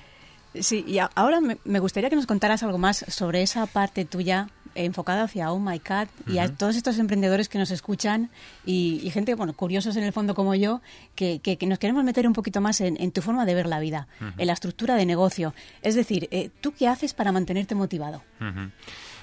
Sí, 0.55 0.85
y 0.87 0.99
ahora 0.99 1.41
me 1.41 1.79
gustaría 1.79 2.11
que 2.11 2.17
nos 2.17 2.27
contaras 2.27 2.63
algo 2.63 2.77
más 2.77 3.05
sobre 3.09 3.43
esa 3.43 3.67
parte 3.67 4.05
tuya 4.05 4.49
enfocada 4.75 5.25
hacia 5.25 5.51
Oh 5.53 5.59
My 5.59 5.79
Cat 5.79 6.09
y 6.27 6.39
a 6.39 6.49
todos 6.55 6.77
estos 6.77 6.99
emprendedores 6.99 7.49
que 7.49 7.59
nos 7.59 7.71
escuchan 7.71 8.31
y, 8.65 9.01
y 9.03 9.11
gente, 9.11 9.35
bueno, 9.35 9.53
curiosos 9.53 9.97
en 9.97 10.05
el 10.05 10.13
fondo 10.13 10.35
como 10.35 10.55
yo, 10.55 10.81
que, 11.15 11.41
que- 11.41 11.57
que 11.59 11.67
nos 11.67 11.79
queremos 11.79 12.05
meter 12.05 12.27
un 12.27 12.33
poquito 12.33 12.61
más 12.61 12.81
en, 12.81 13.01
en 13.01 13.13
tu 13.13 13.23
forma 13.23 13.45
de 13.45 13.55
ver 13.55 13.67
la 13.67 13.81
vida, 13.81 14.07
en 14.39 14.47
la 14.47 14.53
estructura 14.53 14.95
de 14.97 15.07
negocio. 15.07 15.55
Es 15.83 15.95
decir, 15.95 16.29
eh, 16.31 16.51
¿tú 16.61 16.73
qué 16.73 16.89
haces 16.89 17.15
para 17.15 17.33
mantenerte 17.33 17.75
motivado? 17.75 18.23
Ujú. 18.41 18.71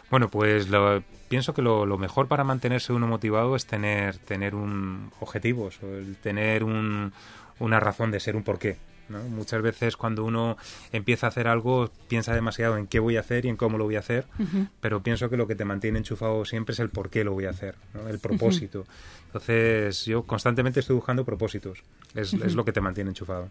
Bueno, 0.10 0.30
pues 0.30 0.70
lo- 0.70 1.04
pienso 1.30 1.54
que 1.54 1.62
lo, 1.62 1.86
lo 1.86 1.98
mejor 2.00 2.28
para 2.28 2.44
mantenerse 2.44 2.92
uno 2.94 3.06
motivado 3.08 3.56
es 3.56 3.66
tener, 3.68 4.18
tener 4.18 4.56
un 4.56 5.12
objetivos, 5.20 5.80
el 5.84 6.16
tener 6.18 6.64
un- 6.64 7.14
una 7.60 7.80
razón 7.80 8.10
de 8.10 8.20
ser, 8.20 8.36
un 8.36 8.44
porqué. 8.44 8.78
¿No? 9.10 9.24
Muchas 9.24 9.62
veces 9.62 9.98
cuando 9.98 10.24
uno 10.24 10.58
empieza 10.92 11.28
a 11.28 11.30
hacer 11.30 11.48
algo 11.48 11.90
piensa 12.08 12.34
demasiado 12.34 12.78
en 12.78 12.88
qué 12.88 13.00
voy 13.00 13.18
a 13.18 13.22
hacer 13.22 13.46
y 13.46 13.50
en 13.50 13.58
cómo 13.58 13.78
lo 13.78 13.86
voy 13.86 13.96
a 13.96 14.00
hacer, 14.00 14.26
pero 14.82 15.02
pienso 15.04 15.30
que 15.30 15.38
lo 15.38 15.48
que 15.48 15.56
te 15.56 15.66
mantiene 15.66 15.98
enchufado 16.00 16.46
siempre 16.46 16.74
es 16.74 16.80
el 16.80 16.90
por 16.90 17.10
qué 17.10 17.24
lo 17.24 17.34
voy 17.34 17.46
a 17.46 17.50
hacer, 17.52 17.76
¿no? 17.94 18.08
el 18.08 18.20
propósito. 18.20 18.86
Entonces 19.28 20.06
yo 20.06 20.24
constantemente 20.24 20.80
estoy 20.80 20.96
buscando 20.96 21.24
propósitos, 21.26 21.84
es, 22.16 22.34
es 22.34 22.56
lo 22.56 22.66
que 22.66 22.72
te 22.72 22.82
mantiene 22.82 23.12
enchufado. 23.12 23.50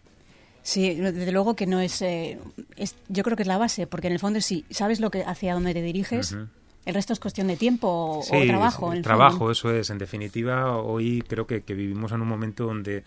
Sí, 0.62 0.94
desde 0.96 1.32
luego 1.32 1.54
que 1.56 1.66
no 1.66 1.80
es, 1.80 2.02
eh, 2.02 2.38
es- 2.76 2.96
Yo 3.08 3.22
creo 3.22 3.36
que 3.36 3.42
es 3.42 3.48
la 3.48 3.58
base, 3.58 3.86
porque 3.86 4.08
en 4.08 4.12
el 4.12 4.18
fondo 4.18 4.40
si 4.40 4.64
sabes 4.70 5.00
lo 5.00 5.10
que 5.10 5.22
hacia 5.24 5.54
dónde 5.54 5.72
te 5.72 5.80
diriges, 5.82 6.36
el 6.84 6.94
resto 6.94 7.12
es 7.12 7.20
cuestión 7.20 7.46
de 7.46 7.56
tiempo 7.56 7.86
o, 7.88 8.18
o 8.18 8.22
Sí, 8.22 8.46
trabajo. 8.46 8.86
sí, 8.86 8.92
en 8.92 8.96
el 8.98 9.02
trabajo, 9.04 9.38
fondo. 9.38 9.52
eso 9.52 9.72
es. 9.72 9.88
En 9.90 9.98
definitiva, 9.98 10.76
hoy 10.76 11.22
creo 11.26 11.46
que, 11.46 11.62
que 11.62 11.74
vivimos 11.74 12.12
en 12.12 12.20
un 12.20 12.28
momento 12.28 12.64
donde 12.66 13.04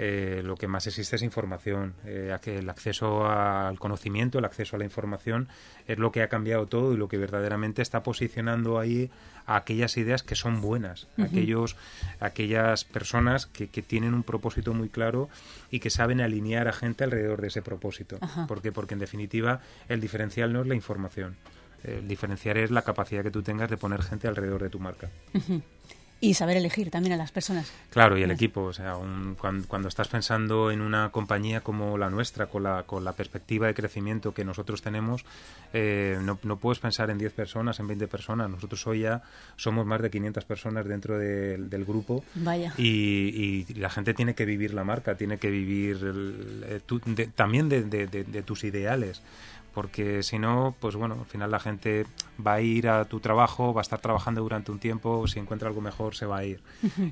eh, 0.00 0.42
lo 0.44 0.54
que 0.54 0.68
más 0.68 0.86
existe 0.86 1.16
es 1.16 1.22
información. 1.22 1.94
Eh, 2.06 2.34
el 2.46 2.70
acceso 2.70 3.26
al 3.26 3.78
conocimiento, 3.80 4.38
el 4.38 4.44
acceso 4.44 4.76
a 4.76 4.78
la 4.78 4.84
información 4.84 5.48
es 5.88 5.98
lo 5.98 6.12
que 6.12 6.22
ha 6.22 6.28
cambiado 6.28 6.66
todo 6.66 6.94
y 6.94 6.96
lo 6.96 7.08
que 7.08 7.18
verdaderamente 7.18 7.82
está 7.82 8.04
posicionando 8.04 8.78
ahí 8.78 9.10
a 9.44 9.56
aquellas 9.56 9.96
ideas 9.96 10.22
que 10.22 10.36
son 10.36 10.60
buenas, 10.60 11.08
aquellos, 11.18 11.76
aquellas 12.20 12.84
personas 12.84 13.46
que, 13.46 13.68
que 13.68 13.82
tienen 13.82 14.14
un 14.14 14.22
propósito 14.22 14.72
muy 14.72 14.88
claro 14.88 15.28
y 15.70 15.80
que 15.80 15.90
saben 15.90 16.20
alinear 16.20 16.68
a 16.68 16.72
gente 16.72 17.02
alrededor 17.02 17.40
de 17.40 17.48
ese 17.48 17.62
propósito. 17.62 18.18
Ajá. 18.20 18.46
¿Por 18.46 18.62
qué? 18.62 18.70
Porque 18.70 18.94
en 18.94 19.00
definitiva 19.00 19.60
el 19.88 20.00
diferencial 20.00 20.52
no 20.52 20.60
es 20.60 20.68
la 20.68 20.76
información. 20.76 21.36
El 21.82 22.06
diferenciar 22.06 22.58
es 22.58 22.70
la 22.70 22.82
capacidad 22.82 23.22
que 23.22 23.30
tú 23.30 23.42
tengas 23.42 23.70
de 23.70 23.76
poner 23.76 24.02
gente 24.02 24.28
alrededor 24.28 24.62
de 24.62 24.70
tu 24.70 24.78
marca. 24.78 25.10
Y 26.20 26.34
saber 26.34 26.56
elegir 26.56 26.90
también 26.90 27.12
a 27.12 27.16
las 27.16 27.30
personas. 27.30 27.70
Claro, 27.90 28.18
y 28.18 28.22
el 28.24 28.32
equipo, 28.32 28.62
o 28.62 28.72
sea, 28.72 28.96
un- 28.96 29.36
cuan- 29.36 29.62
cuando, 29.62 29.86
estás 29.86 30.08
pensando 30.08 30.72
en 30.72 30.80
una 30.80 31.10
compañía 31.10 31.60
como 31.60 31.96
la 31.96 32.10
nuestra, 32.10 32.46
con 32.46 32.64
la, 32.64 32.82
con 32.82 33.04
la 33.04 33.12
perspectiva 33.12 33.68
de 33.68 33.74
crecimiento 33.74 34.34
que 34.34 34.44
nosotros 34.44 34.82
tenemos, 34.82 35.24
eh, 35.72 36.18
no, 36.22 36.36
no 36.42 36.56
puedes 36.56 36.80
pensar 36.80 37.10
en 37.10 37.18
10 37.18 37.32
personas, 37.32 37.78
en 37.78 37.86
20 37.86 38.08
personas. 38.08 38.50
Nosotros 38.50 38.84
hoy 38.88 39.00
ya 39.02 39.22
somos 39.56 39.86
más 39.86 40.02
de 40.02 40.10
500 40.10 40.44
personas 40.44 40.86
dentro 40.86 41.16
del- 41.18 41.70
del 41.70 41.84
grupo. 41.84 42.24
Vaya. 42.34 42.74
Y, 42.76 43.64
y 43.68 43.74
la 43.74 43.88
gente 43.88 44.12
tiene 44.12 44.34
que 44.34 44.44
vivir 44.44 44.74
la 44.74 44.82
marca, 44.82 45.14
tiene 45.16 45.38
que 45.38 45.50
vivir 45.50 45.98
el- 46.02 46.64
eh, 46.66 46.80
tu- 46.84 47.00
de- 47.06 47.28
también 47.28 47.68
de 47.68 48.42
tus 48.44 48.64
ideales. 48.64 49.22
Porque 49.78 50.24
si 50.24 50.40
no, 50.40 50.74
pues 50.80 50.96
bueno, 50.96 51.14
al 51.20 51.26
final 51.26 51.52
la 51.52 51.60
gente 51.60 52.04
va 52.44 52.54
a 52.54 52.60
ir 52.60 52.88
a 52.88 53.04
tu 53.04 53.20
trabajo, 53.20 53.72
va 53.72 53.80
a 53.80 53.82
estar 53.82 54.00
trabajando 54.00 54.40
durante 54.40 54.72
un 54.72 54.80
tiempo, 54.80 55.24
si 55.28 55.38
encuentra 55.38 55.68
algo 55.68 55.80
mejor 55.80 56.16
se 56.16 56.26
va 56.26 56.38
a 56.38 56.44
ir. 56.44 56.60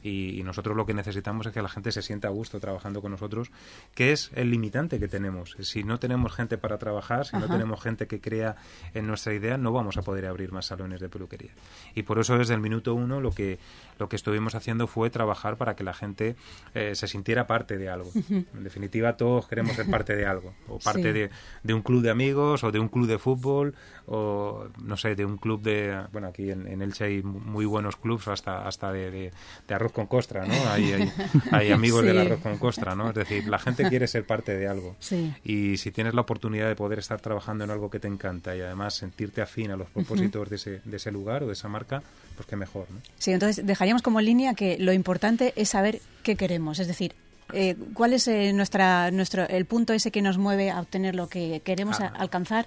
y, 0.03 0.43
nosotros 0.43 0.77
lo 0.77 0.85
que 0.85 0.93
necesitamos 0.93 1.47
es 1.47 1.53
que 1.53 1.63
la 1.63 1.69
gente 1.69 1.93
se 1.93 2.03
sienta 2.03 2.27
a 2.27 2.33
gusto 2.33 2.59
trabajando 2.59 3.01
con 3.01 3.13
nosotros, 3.13 3.53
que 3.95 4.11
es 4.11 4.33
el 4.35 4.51
limitante 4.51 4.99
que 4.99 5.07
tenemos. 5.07 5.57
Si 5.61 5.85
no 5.85 6.01
tenemos 6.01 6.35
gente 6.35 6.59
para 6.59 6.77
trabajar, 6.77 7.25
si 7.25 7.37
no 7.37 7.47
tenemos 7.47 7.81
gente 7.81 8.09
que 8.09 8.21
crea 8.21 8.57
en 8.95 9.07
nuestra 9.07 9.33
idea, 9.33 9.57
no 9.57 9.71
vamos 9.71 9.97
a 9.97 10.03
poder 10.03 10.27
abrir 10.27 10.51
más 10.51 10.67
salones 10.67 10.99
de 10.99 11.09
peluquería. 11.09 11.53
Y 11.95 12.03
por 12.03 12.19
eso 12.19 12.37
desde 12.37 12.55
el 12.55 12.61
minuto 12.61 12.97
uno 12.97 13.21
lo 13.21 13.31
que, 13.31 13.61
lo 14.01 14.09
que 14.09 14.17
estuvimos 14.17 14.57
haciendo 14.57 14.89
fue 14.89 15.09
trabajar 15.11 15.57
para 15.57 15.77
que 15.77 15.85
la 15.85 15.95
gente 15.95 16.35
eh, 16.75 16.97
se 16.97 17.07
sintiera 17.07 17.47
parte 17.47 17.79
de 17.79 17.89
algo. 17.89 18.11
En 18.29 18.65
definitiva, 18.65 19.17
todos 19.17 19.47
queremos 19.47 19.77
ser 19.77 19.89
parte 19.89 20.17
de 20.17 20.27
algo, 20.27 20.53
o 20.67 20.81
parte 20.81 21.13
de, 21.13 21.31
de 21.63 21.75
un 21.75 21.83
club 21.83 22.03
de 22.03 22.11
amigos, 22.11 22.56
o 22.65 22.73
de 22.73 22.79
un 22.79 22.89
club 22.89 23.07
de 23.07 23.19
fútbol, 23.19 23.75
o 24.07 24.69
no 24.83 24.97
sé, 24.97 25.15
de 25.15 25.25
un 25.25 25.37
club 25.37 25.63
de, 25.63 26.05
bueno, 26.13 26.29
aquí 26.29 26.51
en, 26.51 26.67
en 26.67 26.83
Elche 26.83 27.05
hay 27.05 27.23
muy 27.23 27.65
buenos 27.65 27.97
clubs, 27.97 28.29
hasta, 28.29 28.67
hasta 28.67 28.93
de, 28.93 29.33
de, 29.67 29.75
arroz 29.75 29.93
con 29.93 30.07
costra, 30.07 30.47
¿no? 30.47 30.55
Hay, 30.71 31.11
hay, 31.53 31.73
amigos 31.73 32.05
del 32.05 32.19
arroz 32.19 32.41
con 32.41 32.59
costra, 32.59 32.95
¿no? 32.95 33.09
Es 33.11 33.15
decir, 33.15 33.49
la 33.49 33.59
gente 33.59 33.89
quiere 33.89 34.07
ser 34.07 34.27
parte 34.27 34.57
de 34.57 34.69
algo. 34.69 34.97
Y 35.45 35.77
si 35.77 35.91
tienes 35.91 36.15
la 36.15 36.23
oportunidad 36.23 36.69
de 36.69 36.77
poder 36.77 36.99
estar 36.99 37.21
trabajando 37.21 37.65
en 37.65 37.71
algo 37.71 37.91
que 37.91 38.01
te 38.01 38.09
encanta 38.09 38.57
y 38.57 38.61
además 38.61 38.95
sentirte 38.95 39.43
afín 39.43 39.71
a 39.71 39.77
los 39.77 39.89
propósitos 39.91 40.49
de, 40.51 40.57
ese, 40.57 40.81
de 40.85 40.97
ese 40.97 41.11
lugar 41.11 41.43
o 41.43 41.47
de 41.47 41.53
esa 41.53 41.69
marca, 41.69 42.03
pues 42.35 42.47
qué 42.47 42.57
mejor, 42.57 42.87
¿no? 42.91 43.01
Sí, 43.19 43.33
entonces 43.33 43.67
dejaríamos 43.67 44.03
como 44.03 44.21
línea 44.21 44.55
que 44.55 44.77
lo 44.79 44.93
importante 44.93 45.53
es 45.57 45.71
saber 45.71 46.01
qué 46.23 46.37
queremos, 46.37 46.79
es 46.79 46.87
decir, 46.87 47.15
eh, 47.53 47.76
¿cuál 47.95 48.12
es 48.12 48.29
eh, 48.29 48.53
nuestra, 48.53 49.11
nuestro, 49.11 49.49
el 49.49 49.67
punto 49.67 49.93
ese 49.93 50.11
que 50.11 50.23
nos 50.23 50.38
mueve 50.38 50.71
a 50.71 50.81
obtener 50.81 51.15
lo 51.15 51.29
que 51.29 51.61
queremos 51.65 52.00
ah. 52.00 52.12
alcanzar? 52.17 52.67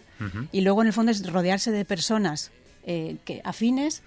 Y 0.51 0.61
luego, 0.61 0.81
en 0.81 0.87
el 0.87 0.93
fondo, 0.93 1.11
es 1.11 1.29
rodearse 1.31 1.71
de 1.71 1.85
personas 1.85 2.51
eh, 2.83 3.17
que 3.25 3.41
afines, 3.43 4.03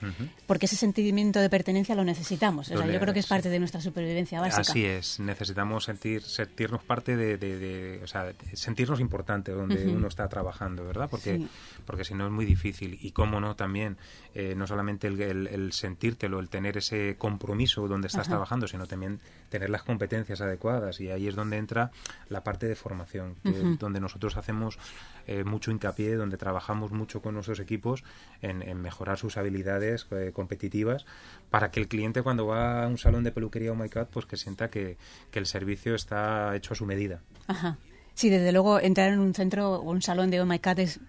porque 0.47 0.67
ese 0.67 0.77
sentimiento 0.77 1.41
de 1.41 1.51
pertenencia 1.51 1.95
lo 1.95 2.05
necesitamos. 2.05 2.69
yo 2.69 3.01
creo 3.01 3.13
que 3.13 3.21
es 3.21 3.27
parte 3.27 3.49
de 3.49 3.59
nuestra 3.59 3.81
supervivencia 3.81 4.41
básica. 4.41 4.63
Así 4.63 4.85
es, 4.85 5.21
necesitamos 5.21 5.85
sentir, 5.85 6.23
sentirnos 6.23 6.83
parte 6.83 7.17
de, 7.17 8.01
o 8.03 8.07
sea, 8.07 8.33
sentirnos 8.55 9.01
importante 9.01 9.53
donde 9.53 9.87
uno 9.87 10.09
está 10.09 10.29
trabajando, 10.29 10.85
¿verdad? 10.85 11.09
Porque, 11.11 11.47
porque 11.85 12.05
si 12.05 12.15
no 12.15 12.27
es 12.27 12.33
muy 12.33 12.45
difícil. 12.45 12.99
Y 13.01 13.13
cómo 13.13 13.41
no, 13.41 13.57
también, 13.57 13.99
eh, 14.35 14.55
no 14.57 14.67
solamente 14.67 15.07
el, 15.07 15.21
el, 15.21 15.73
sentírtelo, 15.73 16.41
el 16.41 16.49
tener 16.49 16.79
ese 16.79 17.17
compromiso 17.19 17.87
donde 17.89 18.09
estás 18.09 18.29
trabajando, 18.29 18.67
sino 18.69 18.87
también 18.87 19.21
tener 19.49 19.71
las 19.71 19.83
competencias 19.83 20.41
adecuadas. 20.41 21.01
Y 21.01 21.11
ahí 21.11 21.29
es 21.29 21.35
donde 21.35 21.59
entra 21.59 21.91
la 22.29 22.43
parte 22.43 22.67
de 22.67 22.75
formación, 22.75 23.37
donde 23.79 24.01
nosotros 24.01 24.37
hacemos 24.37 24.79
eh, 25.27 25.45
mucho 25.45 25.71
hincapié, 25.71 26.17
donde 26.17 26.37
trabajamos 26.37 26.91
mucho 26.91 27.21
con 27.23 27.35
nuestros 27.35 27.61
equipos 27.61 28.03
en 28.41 28.62
en, 28.69 28.81
mejorar 28.81 29.19
sus 29.19 29.37
habilidades 29.37 30.07
eh, 30.11 30.31
competitivas 30.33 31.05
para 31.51 31.71
que 31.71 31.81
el 31.81 31.89
cliente 31.89 32.23
cuando 32.23 32.47
va 32.47 32.85
a 32.85 32.89
un 32.89 32.99
salón 32.99 33.25
de 33.25 33.33
peluquería 33.33 33.73
o 33.73 33.75
oh 33.75 34.07
pues 34.07 34.27
que 34.27 34.37
sienta 34.37 34.71
que, 34.71 34.97
que 35.31 35.39
el 35.39 35.47
servicio 35.47 35.95
está 35.95 36.55
hecho 36.57 36.75
a 36.75 36.77
su 36.77 36.87
medida. 36.87 37.21
Ajá. 37.47 37.79
Sí, 38.15 38.29
desde 38.29 38.53
luego 38.53 38.79
entrar 38.79 39.11
en 39.11 39.21
un 39.21 39.35
centro 39.35 39.77
o 39.77 39.91
un 39.91 40.03
salón 40.03 40.31
de 40.31 40.41
Oh 40.41 40.45
My 40.45 40.59
Cat 40.59 40.79
es 40.81 41.01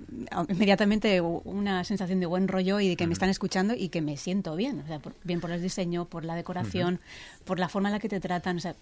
inmediatamente 0.48 1.20
una 1.20 1.84
sensación 1.84 2.22
de 2.22 2.26
buen 2.26 2.48
rollo 2.48 2.80
y 2.80 2.90
de 2.90 2.96
que 2.96 3.08
me 3.08 3.14
están 3.14 3.30
escuchando 3.30 3.74
y 3.76 3.90
que 3.90 4.02
me 4.02 4.16
siento 4.16 4.56
bien. 4.56 4.80
O 4.80 4.88
sea, 4.88 5.02
bien 5.24 5.42
por 5.42 5.52
el 5.52 5.62
diseño, 5.62 6.06
por 6.06 6.24
la 6.24 6.36
decoración, 6.36 7.02
por 7.44 7.60
la 7.60 7.68
forma 7.68 7.90
en 7.90 7.94
la 7.94 8.00
que 8.00 8.08
te 8.08 8.22
tratan. 8.22 8.58
O 8.58 8.60
sea, 8.62 8.76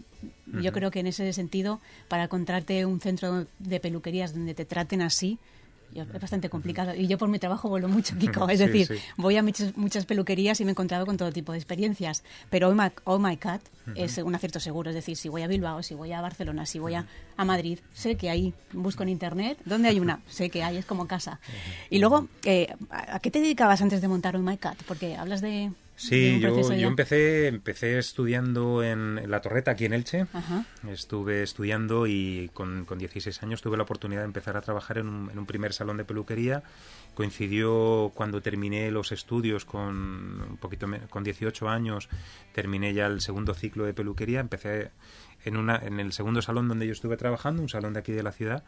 Yo 0.61 0.71
creo 0.71 0.91
que 0.91 0.99
en 0.99 1.07
ese 1.07 1.33
sentido, 1.33 1.81
para 2.07 2.25
encontrarte 2.25 2.85
un 2.85 3.01
centro 3.01 3.47
de 3.57 3.79
peluquerías 3.79 4.33
donde 4.33 4.53
te 4.53 4.65
traten 4.65 5.01
así, 5.01 5.39
es 5.95 6.21
bastante 6.21 6.49
complicado. 6.49 6.95
Y 6.95 7.07
yo 7.07 7.17
por 7.17 7.29
mi 7.29 7.39
trabajo 7.39 7.69
vuelo 7.69 7.87
mucho, 7.87 8.17
Kiko. 8.17 8.49
Es 8.49 8.59
decir, 8.59 8.89
voy 9.17 9.37
a 9.37 9.43
muchas, 9.43 9.75
muchas, 9.77 10.05
peluquerías 10.05 10.59
y 10.59 10.65
me 10.65 10.71
he 10.71 10.73
encontrado 10.73 11.05
con 11.05 11.17
todo 11.17 11.31
tipo 11.31 11.51
de 11.51 11.57
experiencias. 11.57 12.23
Pero 12.49 12.69
Oh 12.69 12.73
My, 12.73 12.91
oh 13.05 13.19
my 13.19 13.37
Cat 13.37 13.61
es 13.95 14.17
un 14.17 14.35
acierto 14.35 14.59
seguro. 14.59 14.89
Es 14.89 14.95
decir, 14.95 15.17
si 15.17 15.29
voy 15.29 15.41
a 15.41 15.47
Bilbao, 15.47 15.83
si 15.83 15.95
voy 15.95 16.11
a 16.11 16.21
Barcelona, 16.21 16.65
si 16.65 16.79
voy 16.79 16.95
a, 16.95 17.05
a 17.37 17.45
Madrid, 17.45 17.79
sé 17.93 18.15
que 18.15 18.29
ahí 18.29 18.53
busco 18.73 19.03
en 19.03 19.09
Internet. 19.09 19.57
¿Dónde 19.65 19.89
hay 19.89 19.99
una? 19.99 20.21
Sé 20.27 20.49
que 20.49 20.63
hay, 20.63 20.77
es 20.77 20.85
como 20.85 21.07
casa. 21.07 21.39
Y 21.89 21.99
luego, 21.99 22.27
eh, 22.43 22.73
¿a 22.89 23.19
qué 23.19 23.31
te 23.31 23.41
dedicabas 23.41 23.81
antes 23.81 24.01
de 24.01 24.07
montar 24.07 24.35
Oh 24.35 24.39
My 24.39 24.57
Cat? 24.57 24.77
Porque 24.87 25.15
hablas 25.15 25.41
de... 25.41 25.71
Sí, 26.01 26.39
yo, 26.39 26.59
yo, 26.75 26.87
empecé, 26.87 27.47
empecé 27.47 27.99
estudiando 27.99 28.81
en, 28.81 29.29
La 29.29 29.39
Torreta, 29.39 29.71
aquí 29.71 29.85
en 29.85 29.93
Elche. 29.93 30.25
Estuve 30.89 31.43
estudiando 31.43 32.07
y 32.07 32.49
con, 32.55 32.85
con, 32.85 32.97
16 32.97 33.43
años 33.43 33.61
tuve 33.61 33.77
la 33.77 33.83
oportunidad 33.83 34.21
de 34.21 34.25
empezar 34.25 34.57
a 34.57 34.61
trabajar 34.61 34.97
en 34.97 35.07
un, 35.07 35.29
en 35.29 35.37
un, 35.37 35.45
primer 35.45 35.73
salón 35.73 35.97
de 35.97 36.03
peluquería. 36.03 36.63
Coincidió 37.13 38.11
cuando 38.15 38.41
terminé 38.41 38.89
los 38.89 39.11
estudios 39.11 39.63
con 39.63 40.41
un 40.41 40.57
poquito 40.59 40.87
con 41.11 41.23
18 41.23 41.69
años, 41.69 42.09
terminé 42.51 42.95
ya 42.95 43.05
el 43.05 43.21
segundo 43.21 43.53
ciclo 43.53 43.85
de 43.85 43.93
peluquería. 43.93 44.39
Empecé 44.39 44.89
en, 45.45 45.57
una, 45.57 45.77
en 45.77 45.99
el 45.99 46.13
segundo 46.13 46.41
salón 46.41 46.67
donde 46.67 46.85
yo 46.85 46.93
estuve 46.93 47.17
trabajando, 47.17 47.61
un 47.61 47.69
salón 47.69 47.93
de 47.93 47.99
aquí 47.99 48.11
de 48.11 48.23
la 48.23 48.31
ciudad 48.31 48.63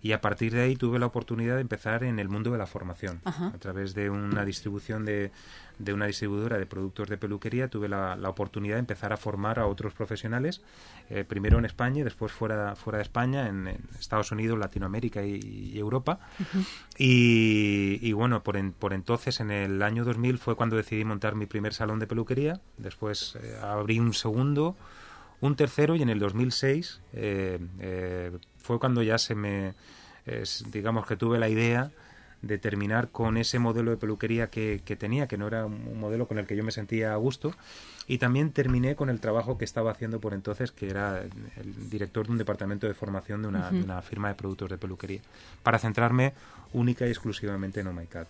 y 0.00 0.12
a 0.12 0.20
partir 0.20 0.52
de 0.52 0.62
ahí 0.62 0.76
tuve 0.76 0.98
la 0.98 1.06
oportunidad 1.06 1.56
de 1.56 1.60
empezar 1.60 2.04
en 2.04 2.18
el 2.18 2.28
mundo 2.28 2.52
de 2.52 2.58
la 2.58 2.66
formación. 2.66 3.20
A 3.24 3.58
través 3.58 3.94
de 3.94 4.10
una 4.10 4.44
distribución 4.44 5.04
de, 5.04 5.32
de, 5.78 5.92
una 5.92 6.06
distribuidora 6.06 6.56
de 6.56 6.66
productos 6.66 7.08
de 7.08 7.16
peluquería 7.16 7.68
tuve 7.68 7.88
la, 7.88 8.14
la 8.14 8.28
oportunidad 8.28 8.76
de 8.76 8.80
empezar 8.80 9.12
a 9.12 9.16
formar 9.16 9.58
a 9.58 9.66
otros 9.66 9.94
profesionales, 9.94 10.62
eh, 11.10 11.24
primero 11.24 11.58
en 11.58 11.64
España 11.64 12.00
y 12.00 12.04
después 12.04 12.30
fuera, 12.30 12.76
fuera 12.76 12.98
de 12.98 13.02
España, 13.02 13.48
en, 13.48 13.66
Estados 13.98 14.30
Unidos, 14.30 14.58
Latinoamérica 14.58 15.24
y, 15.24 15.76
Europa. 15.76 16.20
y, 16.96 17.98
y, 18.00 18.12
bueno, 18.12 18.42
por, 18.44 18.72
por 18.74 18.92
entonces, 18.92 19.40
en 19.40 19.50
el 19.50 19.82
año 19.82 20.04
2000 20.04 20.38
fue 20.38 20.54
cuando 20.54 20.76
decidí 20.76 21.04
montar 21.04 21.34
mi 21.34 21.46
primer 21.46 21.74
salón 21.74 21.98
de 21.98 22.06
peluquería, 22.06 22.60
después 22.76 23.36
eh, 23.42 23.58
abrí 23.60 23.98
un 23.98 24.14
segundo 24.14 24.76
un 25.40 25.56
tercero 25.56 25.96
y 25.96 26.02
en 26.02 26.08
el 26.08 26.18
2006 26.18 27.00
eh, 27.12 27.58
eh, 27.80 28.32
fue 28.58 28.78
cuando 28.78 29.02
ya 29.02 29.18
se 29.18 29.34
me, 29.34 29.74
digamos 30.70 31.06
que 31.06 31.16
tuve 31.16 31.38
la 31.38 31.48
idea 31.48 31.90
de 32.42 32.58
terminar 32.58 33.08
con 33.08 33.36
ese 33.36 33.58
modelo 33.58 33.90
de 33.90 33.96
peluquería 33.96 34.48
que, 34.48 34.78
tenía, 34.98 35.26
que 35.26 35.36
no 35.36 35.46
era 35.48 35.66
un 35.66 35.98
modelo 35.98 36.28
con 36.28 36.38
el 36.38 36.46
que 36.46 36.56
yo 36.56 36.64
me 36.64 36.70
sentía 36.70 37.12
a 37.12 37.16
gusto. 37.16 37.54
Y 38.06 38.18
también 38.18 38.52
terminé 38.52 38.96
con 38.96 39.10
el 39.10 39.20
trabajo 39.20 39.58
que 39.58 39.66
estaba 39.66 39.90
haciendo 39.90 40.18
por 40.18 40.32
entonces, 40.32 40.72
que 40.72 40.88
era 40.88 41.20
el 41.22 41.90
director 41.90 42.26
de 42.26 42.32
un 42.32 42.38
departamento 42.38 42.86
de 42.86 42.94
formación 42.94 43.42
de 43.42 43.48
una, 43.48 43.70
de 43.70 43.82
una 43.82 44.00
firma 44.00 44.28
de 44.28 44.34
productos 44.34 44.70
de 44.70 44.78
peluquería, 44.78 45.20
para 45.62 45.78
centrarme 45.78 46.32
única 46.72 47.06
y 47.06 47.10
exclusivamente 47.10 47.80
en 47.80 47.88
Oh 47.88 47.92
My 47.92 48.06
Cat. 48.06 48.28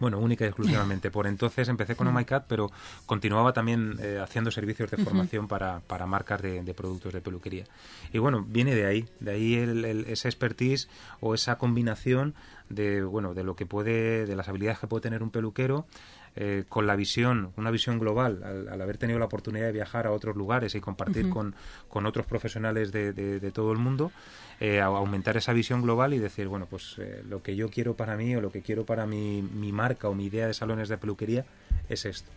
Bueno, 0.00 0.18
única 0.18 0.44
y 0.44 0.48
exclusivamente. 0.48 1.10
Por 1.10 1.26
entonces 1.26 1.68
empecé 1.68 1.94
con 1.96 2.08
Oh 2.08 2.12
My 2.12 2.24
Cat, 2.24 2.46
pero 2.48 2.70
continuaba 3.06 3.52
también 3.52 3.98
eh, 4.00 4.18
haciendo 4.22 4.50
servicios 4.50 4.90
de 4.90 4.96
formación 4.96 5.48
para, 5.48 5.80
para 5.80 6.06
marcas 6.06 6.42
de, 6.42 6.74
productos 6.74 7.12
de 7.12 7.20
peluquería. 7.20 7.64
Y 8.12 8.18
bueno, 8.18 8.44
viene 8.46 8.74
de 8.74 8.86
ahí, 8.86 9.08
de 9.20 9.30
ahí 9.30 9.54
el, 9.54 9.84
esa 10.08 10.28
expertise 10.28 10.88
o 11.20 11.34
esa 11.34 11.58
combinación 11.58 12.34
de, 12.68 13.02
bueno, 13.04 13.34
de 13.34 13.44
lo 13.44 13.54
que 13.54 13.66
puede, 13.66 14.26
de 14.26 14.36
las 14.36 14.48
habilidades 14.48 14.78
que 14.78 14.86
puede 14.86 15.02
tener 15.02 15.22
un 15.22 15.30
peluquero, 15.30 15.86
eh, 16.34 16.64
con 16.66 16.86
la 16.86 16.96
visión, 16.96 17.52
una 17.58 17.70
visión 17.70 17.98
global, 17.98 18.42
al, 18.42 18.80
haber 18.80 18.96
tenido 18.96 19.18
la 19.18 19.26
oportunidad 19.26 19.66
de 19.66 19.72
viajar 19.72 20.06
a 20.06 20.12
otros 20.12 20.34
lugares 20.34 20.74
y 20.74 20.80
compartir 20.80 21.28
con, 21.28 21.54
con, 21.88 22.06
otros 22.06 22.24
profesionales 22.24 22.90
de, 22.90 23.12
de, 23.12 23.50
todo 23.50 23.70
el 23.70 23.78
mundo, 23.78 24.10
eh, 24.58 24.80
aumentar 24.80 25.36
esa 25.36 25.52
visión 25.52 25.82
global 25.82 26.14
y 26.14 26.18
decir, 26.18 26.48
bueno, 26.48 26.64
pues 26.64 26.96
eh, 26.98 27.22
lo 27.28 27.42
que 27.42 27.54
yo 27.54 27.68
quiero 27.68 27.96
para 27.96 28.16
mí 28.16 28.34
o 28.34 28.40
lo 28.40 28.50
que 28.50 28.62
quiero 28.62 28.86
para 28.86 29.04
mi, 29.04 29.42
mi 29.42 29.72
marca 29.72 30.08
o 30.08 30.14
mi 30.14 30.24
idea 30.24 30.46
de 30.46 30.54
salones 30.54 30.88
de 30.88 30.96
peluquería 30.96 31.44
es 31.88 32.06
esto. 32.06 32.30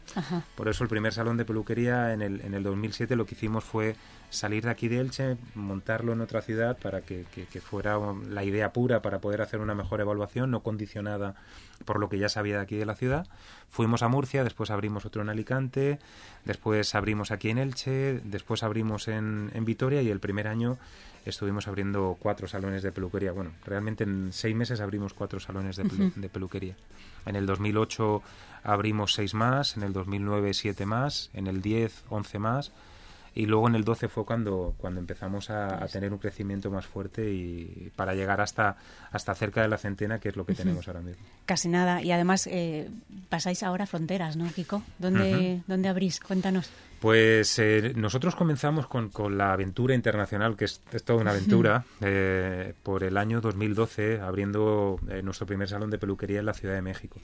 Por 0.55 0.67
eso 0.67 0.83
el 0.83 0.89
primer 0.89 1.13
salón 1.13 1.37
de 1.37 1.45
peluquería 1.45 2.13
en 2.13 2.21
el, 2.21 2.41
en 2.41 2.53
el 2.53 2.63
2007 2.63 3.15
lo 3.15 3.25
que 3.25 3.35
hicimos 3.35 3.63
fue 3.63 3.95
salir 4.29 4.65
de 4.65 4.71
aquí 4.71 4.87
de 4.87 4.99
Elche, 4.99 5.37
montarlo 5.53 6.13
en 6.13 6.21
otra 6.21 6.41
ciudad 6.41 6.77
para 6.77 7.01
que, 7.01 7.25
que, 7.31 7.61
fuera 7.61 7.97
la 8.29 8.43
idea 8.43 8.73
pura 8.73 9.01
para 9.01 9.19
poder 9.19 9.41
hacer 9.41 9.59
una 9.59 9.75
mejor 9.75 10.01
evaluación, 10.01 10.51
no 10.51 10.61
condicionada 10.61 11.35
por 11.85 11.99
lo 11.99 12.09
que 12.09 12.17
ya 12.17 12.29
sabía 12.29 12.57
de 12.57 12.63
aquí 12.63 12.75
de 12.75 12.85
la 12.85 12.95
ciudad. 12.95 13.27
Fuimos 13.85 14.01
a 14.01 14.07
Murcia, 14.07 14.43
después 14.43 14.71
abrimos 14.71 15.05
otro 15.05 15.21
en 15.21 15.29
Alicante, 15.29 15.99
después 16.43 16.95
abrimos 16.95 17.29
aquí 17.29 17.51
en 17.51 17.59
Elche, 17.59 18.19
después 18.23 18.63
abrimos 18.63 19.07
en, 19.07 19.51
en 19.53 19.63
Vitoria 19.63 20.01
y 20.01 20.09
el 20.09 20.19
primer 20.19 20.47
año 20.47 20.79
estuvimos 21.23 21.67
abriendo 21.67 22.17
cuatro 22.19 22.47
salones 22.47 22.81
de 22.81 22.91
peluquería. 22.91 23.31
Bueno, 23.31 23.51
realmente 23.63 24.03
en 24.03 24.33
seis 24.33 24.55
meses 24.55 24.81
abrimos 24.81 25.13
cuatro 25.13 25.39
salones 25.39 25.75
de, 25.75 26.29
peluquería. 26.29 26.75
En 27.27 27.35
el 27.35 27.45
2008 27.45 28.23
abrimos 28.63 29.13
seis 29.13 29.35
más, 29.35 29.77
en 29.77 29.83
el 29.83 29.93
2009 29.93 30.55
siete 30.55 30.87
más, 30.87 31.29
en 31.35 31.45
el 31.45 31.61
10 31.61 32.05
once 32.09 32.39
más 32.39 32.71
y 33.35 33.45
luego 33.47 33.67
en 33.67 33.75
el 33.75 33.83
12 33.83 34.07
fue 34.07 34.23
cuando, 34.23 34.73
cuando 34.77 35.01
empezamos 35.01 35.49
a, 35.49 35.85
tener 35.91 36.13
un 36.13 36.19
crecimiento 36.19 36.71
más 36.71 36.85
fuerte 36.85 37.29
y 37.29 37.91
para 37.93 38.15
llegar 38.15 38.39
hasta, 38.39 38.77
hasta 39.11 39.35
cerca 39.35 39.61
de 39.61 39.67
la 39.67 39.77
centena, 39.77 40.19
que 40.19 40.29
es 40.29 40.37
lo 40.37 40.45
que 40.45 40.53
tenemos 40.53 40.87
ahora 40.87 41.01
mismo. 41.01 41.21
Casi 41.45 41.67
nada. 41.67 42.01
Y 42.01 42.13
además 42.13 42.47
eh, 42.47 42.89
pasáis 43.27 43.61
ahora 43.61 43.85
fronteras, 43.87 44.37
¿no, 44.37 44.49
Kiko? 44.53 44.81
¿Dónde, 44.99 45.61
¿Dónde 45.67 45.89
abrís? 45.89 46.21
Cuéntanos. 46.21 46.71
Pues 47.01 47.59
eh, 47.59 47.91
nosotros 47.97 48.35
comenzamos 48.35 48.87
con, 48.87 49.09
con, 49.09 49.37
la 49.37 49.51
aventura 49.51 49.93
internacional, 49.93 50.55
que 50.55 50.65
es, 50.65 50.81
es 50.93 51.03
toda 51.03 51.19
una 51.19 51.31
aventura, 51.31 51.83
eh, 51.99 52.73
por 52.83 53.03
el 53.03 53.17
año 53.17 53.41
2012, 53.41 54.21
abriendo 54.21 54.97
nuestro 55.23 55.45
primer 55.45 55.67
salón 55.67 55.89
de 55.89 55.97
peluquería 55.97 56.39
en 56.39 56.45
la 56.45 56.53
Ciudad 56.53 56.73
de 56.73 56.81
México. 56.81 57.19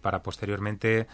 Para 0.00 0.22
posteriormente 0.22 1.06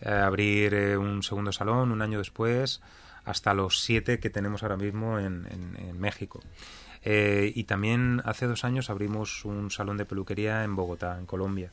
eh, 0.00 0.08
abrir 0.10 0.74
eh, 0.74 0.96
un 0.96 1.22
segundo 1.22 1.52
salón 1.52 1.90
un 1.92 2.02
año 2.02 2.18
después, 2.18 2.80
hasta 3.24 3.54
los 3.54 3.80
siete 3.80 4.18
que 4.20 4.30
tenemos 4.30 4.62
ahora 4.62 4.76
mismo 4.76 5.18
en, 5.18 5.46
en- 5.50 5.76
en 5.88 6.00
México. 6.00 6.40
Eh, 7.02 7.52
y 7.54 7.64
también 7.64 8.22
hace 8.24 8.46
dos 8.46 8.64
años 8.64 8.88
abrimos 8.90 9.44
un 9.44 9.70
salón 9.70 9.96
de 9.98 10.06
peluquería 10.06 10.64
en 10.64 10.74
Bogotá, 10.76 11.18
en 11.18 11.26
Colombia. 11.26 11.70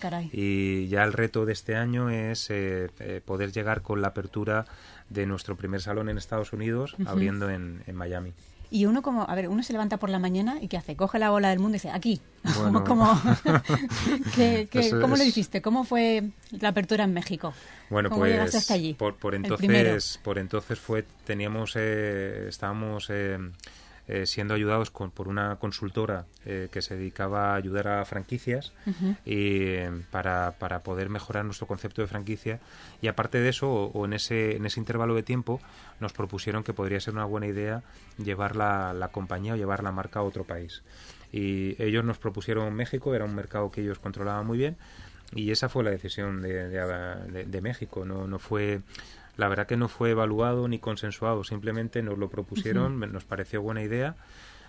Caray. 0.00 0.28
Y 0.32 0.88
ya 0.88 1.04
el 1.04 1.14
reto 1.14 1.46
de 1.46 1.52
este 1.54 1.76
año 1.76 2.10
es 2.10 2.50
eh, 2.50 2.90
eh, 2.98 3.22
poder 3.24 3.52
llegar 3.52 3.80
con 3.80 4.02
la 4.02 4.08
apertura 4.08 4.66
de 5.08 5.24
nuestro 5.26 5.56
primer 5.56 5.80
salón 5.80 6.08
en 6.10 6.18
Estados 6.18 6.52
Unidos, 6.52 6.96
abriendo 7.06 7.48
en, 7.48 7.82
en 7.86 7.96
Miami. 7.96 8.32
Y 8.70 8.86
uno 8.86 9.02
como, 9.02 9.22
a 9.28 9.34
ver, 9.34 9.48
uno 9.48 9.62
se 9.62 9.72
levanta 9.72 9.98
por 9.98 10.10
la 10.10 10.18
mañana 10.18 10.56
y 10.60 10.68
¿qué 10.68 10.76
hace? 10.76 10.96
Coge 10.96 11.18
la 11.18 11.30
bola 11.30 11.50
del 11.50 11.58
mundo 11.60 11.76
y 11.76 11.78
dice, 11.78 11.90
aquí. 11.90 12.20
Bueno. 12.60 12.84
¿Cómo, 12.84 13.08
¿Qué- 14.34 14.68
qué- 14.70 14.90
cómo 15.00 15.16
lo 15.16 15.22
es- 15.22 15.28
hiciste? 15.28 15.62
¿Cómo 15.62 15.84
fue 15.84 16.24
la 16.50 16.68
apertura 16.70 17.04
en 17.04 17.12
México? 17.14 17.54
Bueno, 17.90 18.08
¿Cómo 18.10 18.20
pues 18.22 18.54
hasta 18.54 18.74
allí? 18.74 18.94
por, 18.94 19.16
por 19.16 19.34
entonces, 19.34 20.18
por 20.22 20.38
entonces 20.38 20.78
fue, 20.78 21.04
teníamos, 21.24 21.72
eh, 21.76 22.46
estábamos 22.48 23.06
eh, 23.10 23.38
eh, 24.08 24.26
siendo 24.26 24.54
ayudados 24.54 24.90
con, 24.90 25.10
por 25.10 25.28
una 25.28 25.56
consultora 25.56 26.26
eh, 26.44 26.68
que 26.70 26.82
se 26.82 26.96
dedicaba 26.96 27.52
a 27.52 27.54
ayudar 27.56 27.88
a 27.88 28.04
franquicias 28.04 28.72
y, 29.24 29.62
eh, 29.74 29.90
para, 30.10 30.52
para 30.58 30.82
poder 30.82 31.08
mejorar 31.08 31.44
nuestro 31.44 31.66
concepto 31.66 32.02
de 32.02 32.08
franquicia. 32.08 32.60
Y 33.00 33.08
aparte 33.08 33.38
de 33.40 33.48
eso, 33.48 33.72
o, 33.72 33.86
o 33.92 34.04
en, 34.04 34.12
ese, 34.12 34.56
en 34.56 34.66
ese 34.66 34.78
intervalo 34.80 35.14
de 35.14 35.22
tiempo, 35.22 35.60
nos 36.00 36.12
propusieron 36.12 36.64
que 36.64 36.72
podría 36.74 37.00
ser 37.00 37.14
una 37.14 37.24
buena 37.24 37.46
idea 37.46 37.82
llevar 38.18 38.56
la, 38.56 38.92
la 38.92 39.08
compañía 39.08 39.54
o 39.54 39.56
llevar 39.56 39.82
la 39.82 39.92
marca 39.92 40.20
a 40.20 40.22
otro 40.22 40.44
país. 40.44 40.82
Y 41.32 41.80
ellos 41.82 42.04
nos 42.04 42.18
propusieron 42.18 42.72
México, 42.74 43.14
era 43.14 43.24
un 43.24 43.34
mercado 43.34 43.70
que 43.70 43.80
ellos 43.80 43.98
controlaban 43.98 44.46
muy 44.46 44.58
bien, 44.58 44.76
y 45.32 45.50
esa 45.50 45.68
fue 45.68 45.82
la 45.82 45.90
decisión 45.90 46.42
de, 46.42 46.68
de- 46.68 47.32
de- 47.32 47.44
de 47.44 47.60
México. 47.60 48.04
No, 48.04 48.28
no 48.28 48.38
fue, 48.38 48.82
la 49.36 49.48
verdad 49.48 49.66
que 49.66 49.76
no 49.76 49.88
fue 49.88 50.10
evaluado 50.10 50.68
ni 50.68 50.78
consensuado, 50.78 51.44
simplemente 51.44 52.02
nos 52.02 52.18
lo 52.18 52.28
propusieron, 52.30 52.98
nos 53.12 53.24
pareció 53.24 53.62
buena 53.62 53.82
idea. 53.82 54.16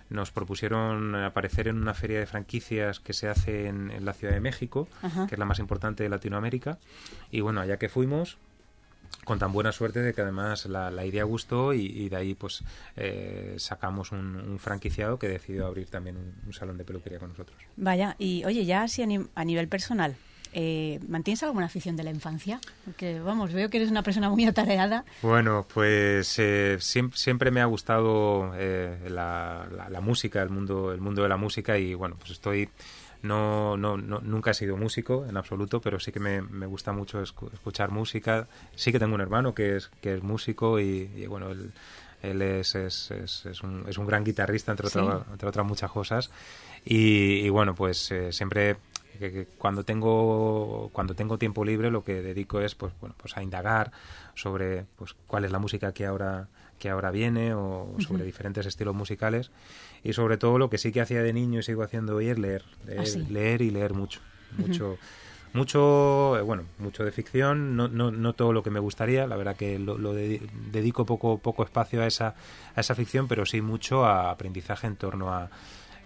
Nos 0.08 0.30
propusieron 0.30 1.16
aparecer 1.16 1.66
en 1.66 1.78
una 1.82 1.92
feria 1.92 2.20
de 2.20 2.26
franquicias 2.26 3.00
que 3.00 3.12
se 3.12 3.26
hace 3.28 3.66
en, 3.66 3.90
en 3.90 4.04
la 4.04 4.12
Ciudad 4.12 4.34
de 4.34 4.40
México, 4.40 4.86
que 5.26 5.34
es 5.34 5.38
la 5.38 5.44
más 5.46 5.58
importante 5.58 6.04
de 6.04 6.08
Latinoamérica. 6.08 6.78
Y 7.32 7.40
bueno, 7.40 7.60
allá 7.60 7.76
que 7.76 7.88
fuimos, 7.88 8.38
con 9.24 9.40
tan 9.40 9.50
buena 9.52 9.72
suerte 9.72 10.02
de 10.02 10.14
que 10.14 10.20
además 10.20 10.66
la, 10.66 10.92
la 10.92 11.04
idea 11.04 11.24
gustó 11.24 11.74
y, 11.74 11.86
y 11.86 12.08
de 12.08 12.16
ahí 12.16 12.34
pues 12.34 12.62
eh, 12.96 13.56
sacamos 13.58 14.12
un, 14.12 14.36
un 14.36 14.58
franquiciado 14.60 15.18
que 15.18 15.26
decidió 15.26 15.66
abrir 15.66 15.88
también 15.88 16.16
un, 16.16 16.34
un 16.46 16.52
salón 16.52 16.76
de 16.78 16.84
peluquería 16.84 17.18
con 17.18 17.30
nosotros. 17.30 17.58
Vaya, 17.76 18.14
y 18.20 18.44
oye, 18.44 18.64
ya 18.64 18.82
así 18.84 19.02
a, 19.02 19.06
ni- 19.06 19.26
a 19.34 19.44
nivel 19.44 19.66
personal, 19.66 20.14
eh, 20.58 20.98
¿mantienes 21.06 21.42
alguna 21.42 21.66
afición 21.66 21.96
de 21.96 22.02
la 22.04 22.10
infancia? 22.10 22.58
Porque, 22.86 23.20
vamos, 23.20 23.52
veo 23.52 23.68
que 23.68 23.76
eres 23.76 23.90
una 23.90 24.02
persona 24.02 24.30
muy 24.30 24.46
atareada. 24.46 25.04
Bueno, 25.20 25.66
pues 25.72 26.38
eh, 26.38 26.78
siem- 26.80 27.12
siempre 27.14 27.50
me 27.50 27.60
ha 27.60 27.66
gustado 27.66 28.52
eh, 28.56 28.96
la, 29.10 29.68
la- 29.70 29.90
la 29.90 30.00
música, 30.00 30.40
el 30.42 30.48
mundo, 30.48 30.92
el 30.92 31.00
mundo 31.02 31.22
de 31.22 31.28
la 31.28 31.36
música 31.36 31.76
y 31.76 31.92
bueno, 31.92 32.16
pues 32.18 32.30
estoy 32.30 32.70
no, 33.22 33.76
no, 33.76 33.96
no- 33.98 34.20
nunca 34.20 34.52
he 34.52 34.54
sido 34.54 34.76
músico 34.78 35.26
en 35.28 35.36
absoluto, 35.36 35.80
pero 35.80 36.00
sí 36.00 36.10
que 36.10 36.20
me, 36.20 36.40
me 36.40 36.64
gusta 36.66 36.92
mucho 36.92 37.22
escu- 37.22 37.52
escuchar 37.52 37.90
música. 37.90 38.46
Sí 38.76 38.92
que 38.92 38.98
tengo 38.98 39.14
un 39.14 39.20
hermano 39.20 39.54
que 39.54 39.76
es 39.76 39.90
que 40.00 40.14
es 40.14 40.22
músico 40.22 40.80
y, 40.80 41.10
y, 41.16 41.26
bueno, 41.26 41.50
él, 41.50 41.72
él 42.22 42.40
es, 42.40 42.74
es, 42.76 43.10
es, 43.10 43.44
es 43.46 43.62
un, 43.62 43.84
es 43.88 43.98
un 43.98 44.06
gran 44.06 44.24
guitarrista 44.24 44.70
entre, 44.72 44.88
Sí. 44.88 44.98
otra- 45.00 45.24
entre 45.32 45.48
otras 45.48 45.66
muchas 45.66 45.90
cosas 45.90 46.30
y, 46.86 47.40
y, 47.44 47.48
bueno, 47.50 47.74
pues 47.74 48.10
eh, 48.12 48.32
siempre 48.32 48.76
que- 49.18 49.32
que 49.32 49.46
cuando 49.58 49.82
tengo 49.84 50.88
cuando 50.92 51.14
tengo 51.14 51.36
tiempo 51.38 51.64
libre 51.64 51.90
lo 51.90 52.04
que 52.04 52.20
dedico 52.22 52.60
es 52.60 52.74
pues 52.74 52.92
bueno 53.00 53.14
pues 53.18 53.36
a 53.36 53.42
indagar 53.42 53.90
sobre 54.34 54.84
pues 54.96 55.14
cuál 55.26 55.44
es 55.46 55.50
la 55.52 55.58
música 55.58 55.92
que 55.92 56.04
ahora 56.06 56.48
que 56.78 56.90
ahora 56.90 57.10
viene 57.10 57.54
o 57.54 57.94
sobre 57.98 58.22
diferentes 58.24 58.66
estilos 58.66 58.94
musicales. 58.94 59.50
Y 60.04 60.12
sobre 60.12 60.36
todo 60.36 60.58
lo 60.58 60.68
que 60.68 60.76
sí 60.76 60.92
que 60.92 61.00
hacía 61.00 61.22
de 61.22 61.32
niño 61.32 61.60
y 61.60 61.62
sigo 61.62 61.82
haciendo 61.82 62.16
hoy 62.16 62.28
es 62.28 62.38
leer 62.38 62.62
leer, 62.86 63.00
Ah, 63.00 63.06
sí. 63.06 63.24
leer 63.32 63.62
y 63.62 63.70
leer 63.70 63.94
mucho 63.94 64.20
mucho 64.58 64.98
mucho 65.54 66.36
eh, 66.38 66.42
bueno 66.42 66.64
mucho 66.78 67.02
de 67.04 67.10
ficción. 67.12 67.74
No, 67.76 67.88
no, 67.88 68.10
no 68.10 68.34
todo 68.34 68.52
lo 68.52 68.62
que 68.62 68.70
me 68.70 68.80
gustaría 68.80 69.26
la 69.26 69.36
verdad 69.36 69.56
que 69.56 69.78
lo, 69.78 69.96
lo 69.96 70.12
de- 70.12 70.42
dedico 70.70 71.06
poco 71.06 71.38
poco 71.38 71.64
espacio 71.64 72.02
a 72.02 72.06
esa 72.06 72.34
a 72.74 72.80
esa 72.80 72.94
ficción 72.94 73.26
pero 73.26 73.46
sí 73.46 73.62
mucho 73.62 74.04
a 74.04 74.30
aprendizaje 74.30 74.86
en 74.86 74.96
torno 74.96 75.32
a 75.32 75.48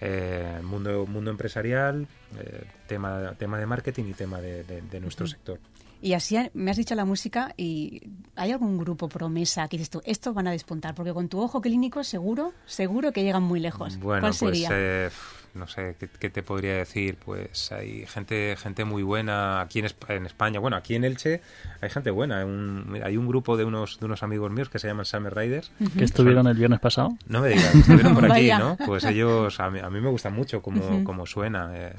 eh, 0.01 0.61
mundo 0.63 1.07
mundo 1.07 1.31
empresarial 1.31 2.07
eh, 2.39 2.65
tema 2.87 3.35
tema 3.39 3.59
de 3.59 3.67
marketing 3.67 4.05
y 4.07 4.15
tema 4.15 4.41
de, 4.41 4.65
de- 4.65 4.83
de 4.83 5.01
nuestro 5.01 5.27
sector 5.27 5.59
Y 6.03 6.15
así 6.15 6.37
me 6.55 6.71
has 6.71 6.77
dicho 6.79 6.95
la 6.95 7.05
música 7.05 7.53
y 7.59 8.01
¿hay 8.37 8.53
algún 8.53 8.79
grupo 8.79 9.09
promesa 9.09 9.69
que 9.69 9.77
dices 9.77 9.91
tú, 9.91 10.01
estos 10.05 10.33
van 10.35 10.47
a 10.47 10.51
despuntar? 10.53 10.95
Porque 10.95 11.13
con 11.13 11.29
tu 11.29 11.39
ojo 11.41 11.61
clínico 11.61 12.03
seguro, 12.05 12.55
seguro 12.65 13.13
que 13.13 13.23
llegan 13.23 13.43
muy 13.43 13.61
lejos. 13.61 13.99
Bueno, 13.99 14.21
¿Cuál 14.23 14.33
pues 14.33 14.37
sería? 14.37 14.69
eh, 14.73 15.11
no 15.55 15.67
sé 15.67 15.97
¿qué, 15.99 16.09
qué 16.09 16.31
te 16.31 16.43
podría 16.43 16.75
decir. 16.77 17.17
Pues 17.25 17.73
hay 17.73 18.07
gente 18.07 18.57
gente 18.59 18.85
muy 18.85 19.03
buena 19.03 19.61
aquí 19.61 19.81
en, 19.81 19.87
en 20.09 20.27
España. 20.27 20.61
Bueno, 20.61 20.77
aquí 20.77 20.95
en 20.95 21.05
Elche 21.05 21.41
hay 21.81 21.91
gente 21.91 22.11
buena. 22.11 22.39
Hay 22.41 22.45
un, 22.45 23.01
hay 23.05 23.17
un 23.17 23.27
grupo 23.27 23.57
de 23.57 23.65
unos 23.65 24.01
de 24.01 24.07
unos 24.07 24.23
amigos 24.23 24.51
míos 24.51 24.69
que 24.69 24.79
se 24.79 24.89
llaman 24.89 25.05
Summer 25.05 25.35
Riders. 25.35 25.71
que 25.97 26.05
estuvieron 26.05 26.47
el 26.47 26.57
viernes 26.57 26.81
pasado. 26.81 27.17
No 27.27 27.41
me 27.41 27.49
digas, 27.51 27.75
estuvieron 27.75 28.15
por 28.15 28.25
aquí. 28.33 28.49
¿no? 28.51 28.77
Pues 28.87 29.05
ellos, 29.05 29.59
a 29.61 29.71
mí, 29.71 29.79
a 29.81 29.91
mí 29.91 30.01
me 30.01 30.09
gustan 30.11 30.33
mucho 30.35 30.63
como, 30.63 31.05
como 31.05 31.27
suena. 31.27 31.71
eh, 31.75 31.93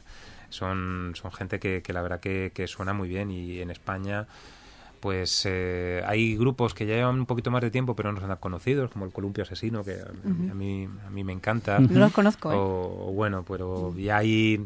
son, 0.50 1.14
son 1.16 1.32
gente 1.32 1.60
que, 1.60 1.82
que 1.82 1.94
la 1.94 2.02
verdad 2.02 2.20
que, 2.20 2.52
que 2.54 2.68
suena 2.68 2.92
muy 2.94 3.08
bien 3.08 3.32
y 3.32 3.62
en 3.62 3.72
España 3.72 4.28
pues 5.02 5.46
eh, 5.46 6.02
hay 6.06 6.38
grupos 6.38 6.74
que 6.74 6.86
ya 6.86 6.96
llevan 6.96 7.20
un 7.20 7.26
poquito 7.26 7.52
más 7.52 7.62
de 7.62 7.72
tiempo 7.72 7.96
pero 7.96 8.14
no 8.14 8.20
son 8.22 8.30
tan 8.30 8.38
conocidos 8.38 8.90
como 8.92 9.04
el 9.06 9.12
Columpio 9.12 9.44
Asesino 9.44 9.84
que 9.84 9.96
a, 10.00 10.52
a 10.52 10.54
mí, 10.54 10.88
a 11.06 11.10
mí 11.10 11.24
me 11.26 11.34
encanta 11.34 11.80
No 11.80 12.00
los 12.00 12.14
conozco, 12.14 12.54
¿eh? 12.54 12.56
o, 12.56 13.08
o 13.10 13.12
bueno 13.12 13.44
pero 13.46 13.94
ya 13.98 14.18
hay 14.18 14.66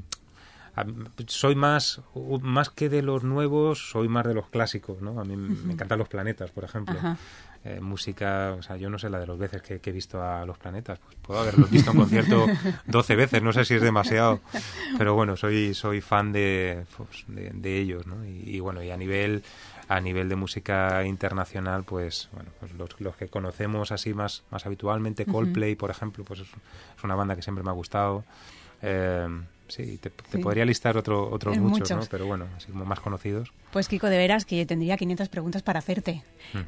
a- 0.76 0.86
soy 1.28 1.56
más 1.56 2.02
más 2.42 2.70
que 2.70 2.90
de 2.90 3.02
los 3.02 3.24
nuevos 3.24 3.90
soy 3.90 4.08
más 4.10 4.26
de 4.28 4.34
los 4.34 4.48
clásicos 4.50 5.02
no 5.02 5.20
a 5.20 5.24
mí 5.24 5.36
me 5.38 5.74
encantan 5.74 5.98
los 6.00 6.10
planetas 6.10 6.52
por 6.52 6.64
ejemplo 6.66 6.98
Ajá. 7.00 7.18
eh, 7.64 7.80
música, 7.82 8.54
o 8.60 8.62
sea, 8.62 8.78
yo 8.78 8.92
no 8.92 9.00
sé 9.00 9.10
la 9.10 9.18
de 9.20 9.26
las 9.26 9.40
veces 9.40 9.64
que, 9.64 9.80
que 9.80 9.90
he 9.90 9.94
visto 9.94 10.22
a 10.22 10.46
los 10.46 10.56
planetas, 10.60 11.00
pues 11.00 11.16
puedo 11.20 11.40
haberlos 11.40 11.68
visto 11.72 11.90
en 11.90 11.98
concierto 11.98 12.46
12 12.86 13.16
veces, 13.16 13.42
no 13.42 13.52
sé 13.54 13.66
si 13.66 13.74
es 13.74 13.82
demasiado, 13.82 14.40
pero 15.00 15.16
bueno, 15.16 15.36
soy 15.36 15.74
soy 15.74 16.00
fan 16.00 16.32
de, 16.32 16.86
pues, 16.96 17.24
de, 17.28 17.50
de 17.56 17.80
ellos, 17.80 18.06
¿no? 18.06 18.24
Y, 18.24 18.44
y 18.58 18.60
bueno, 18.60 18.84
y 18.84 18.92
a 18.92 18.98
nivel 18.98 19.44
a 19.88 20.00
nivel 20.02 20.30
de 20.30 20.36
música 20.36 21.04
internacional, 21.06 21.84
pues 21.84 22.30
bueno, 22.34 22.50
pues 22.60 22.74
los, 22.74 23.00
los 23.02 23.16
que 23.16 23.28
conocemos 23.28 23.92
así 23.92 24.14
más 24.14 24.44
más 24.52 24.66
habitualmente, 24.66 25.26
Coldplay, 25.26 25.76
por 25.76 25.90
ejemplo, 25.92 26.24
pues 26.24 26.40
es, 26.42 26.48
es 26.98 27.04
una 27.04 27.16
banda 27.16 27.36
que 27.36 27.42
siempre 27.42 27.64
me 27.64 27.70
ha 27.70 27.74
gustado. 27.74 28.24
Eh, 28.82 29.28
sí, 29.68 29.98
te, 29.98 30.10
te 30.10 30.24
Sí. 30.32 30.38
podría 30.40 30.66
listar 30.66 30.98
otro, 30.98 31.30
otros 31.32 31.58
muchos, 31.58 31.90
¿no? 31.92 32.02
Pero 32.10 32.26
bueno, 32.28 32.46
así 32.58 32.72
como 32.72 32.86
más 32.86 33.00
conocidos. 33.00 33.52
Pues 33.72 33.88
Kiko, 33.88 34.08
de 34.08 34.18
veras 34.18 34.46
que 34.46 34.66
tendría 34.66 34.98
500 34.98 35.30
preguntas 35.30 35.62
para 35.64 35.80
hacerte. 35.80 36.24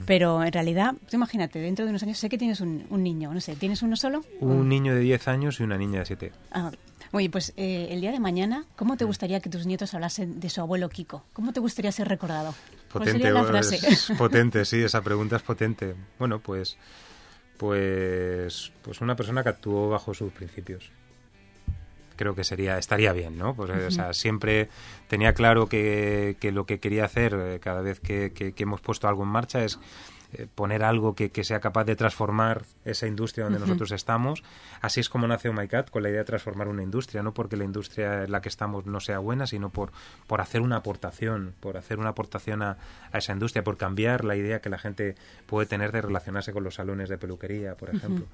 Pero 0.05 0.43
en 0.43 0.51
realidad, 0.51 0.93
tú 1.09 1.15
imagínate, 1.17 1.59
dentro 1.59 1.85
de 1.85 1.89
unos 1.91 2.03
años 2.03 2.17
sé 2.17 2.29
que 2.29 2.37
tienes 2.37 2.59
un, 2.61 2.85
un 2.89 3.03
niño, 3.03 3.33
no 3.33 3.39
sé, 3.41 3.55
¿tienes 3.55 3.81
uno 3.81 3.95
solo? 3.95 4.23
Un 4.39 4.67
niño 4.69 4.93
de 4.95 5.01
10 5.01 5.27
años 5.27 5.59
y 5.59 5.63
una 5.63 5.77
niña 5.77 5.99
de 5.99 6.05
7. 6.05 6.31
Ah, 6.51 6.71
oye, 7.11 7.29
pues 7.29 7.53
eh, 7.57 7.87
el 7.91 8.01
día 8.01 8.11
de 8.11 8.19
mañana, 8.19 8.65
¿cómo 8.75 8.97
te 8.97 9.05
gustaría 9.05 9.39
que 9.39 9.49
tus 9.49 9.65
nietos 9.65 9.93
hablasen 9.93 10.39
de 10.39 10.49
su 10.49 10.61
abuelo 10.61 10.89
Kiko? 10.89 11.23
¿Cómo 11.33 11.53
te 11.53 11.59
gustaría 11.59 11.91
ser 11.91 12.07
recordado? 12.07 12.53
¿Cuál 12.91 13.03
Potente, 13.03 13.27
es 13.89 14.11
potente, 14.17 14.65
sí, 14.65 14.81
esa 14.83 15.01
pregunta 15.01 15.35
es 15.35 15.41
potente. 15.43 15.95
Bueno, 16.19 16.39
pues, 16.39 16.77
pues, 17.57 18.71
pues 18.81 19.01
una 19.01 19.15
persona 19.15 19.43
que 19.43 19.49
actuó 19.49 19.89
bajo 19.89 20.13
sus 20.13 20.31
principios. 20.31 20.89
Creo 22.15 22.33
que 22.33 22.43
sería, 22.43 22.77
estaría 22.79 23.13
bien, 23.13 23.37
¿no? 23.37 23.53
Pues, 23.55 23.69
o 23.69 23.91
sea, 23.91 24.13
siempre 24.13 24.69
tenía 25.07 25.33
claro 25.33 25.67
que, 25.67 26.35
que 26.39 26.51
lo 26.51 26.65
que 26.65 26.79
quería 26.79 27.05
hacer 27.05 27.35
eh, 27.39 27.59
cada 27.59 27.81
vez 27.81 27.99
que, 27.99 28.31
que- 28.33 28.53
que 28.53 28.63
hemos 28.63 28.81
puesto 28.81 29.07
algo 29.07 29.23
en 29.23 29.29
marcha 29.29 29.63
es 29.63 29.79
poner 30.45 30.83
algo 30.83 31.15
que, 31.15 31.31
que 31.31 31.43
sea 31.43 31.59
capaz 31.59 31.85
de 31.85 31.95
transformar 31.95 32.63
esa 32.85 33.07
industria 33.07 33.45
donde 33.45 33.59
nosotros 33.59 33.91
estamos. 33.91 34.43
Así 34.81 34.99
es 34.99 35.09
como 35.09 35.27
nace 35.27 35.49
Oh 35.49 35.53
My 35.53 35.67
Cat, 35.67 35.89
con 35.89 36.03
la 36.03 36.09
idea 36.09 36.19
de 36.19 36.25
transformar 36.25 36.67
una 36.67 36.83
industria, 36.83 37.23
no 37.23 37.33
porque 37.33 37.57
la 37.57 37.63
industria 37.63 38.25
en 38.25 38.31
la 38.31 38.41
que 38.41 38.49
estamos 38.49 38.85
no 38.85 38.99
sea 38.99 39.19
buena, 39.19 39.47
sino 39.47 39.69
por, 39.69 39.91
por 40.27 40.41
hacer 40.41 40.61
una 40.61 40.77
aportación, 40.77 41.53
por 41.59 41.77
hacer 41.77 41.99
una 41.99 42.09
aportación 42.09 42.61
a, 42.61 42.77
a 43.11 43.17
esa 43.17 43.33
industria, 43.33 43.63
por 43.63 43.77
cambiar 43.77 44.23
la 44.23 44.35
idea 44.35 44.61
que 44.61 44.69
la 44.69 44.77
gente 44.77 45.15
puede 45.45 45.65
tener 45.65 45.91
de 45.91 46.01
relacionarse 46.01 46.53
con 46.53 46.63
los 46.63 46.75
salones 46.75 47.09
de 47.09 47.17
peluquería, 47.17 47.75
por 47.75 47.93
ejemplo. 47.93 48.25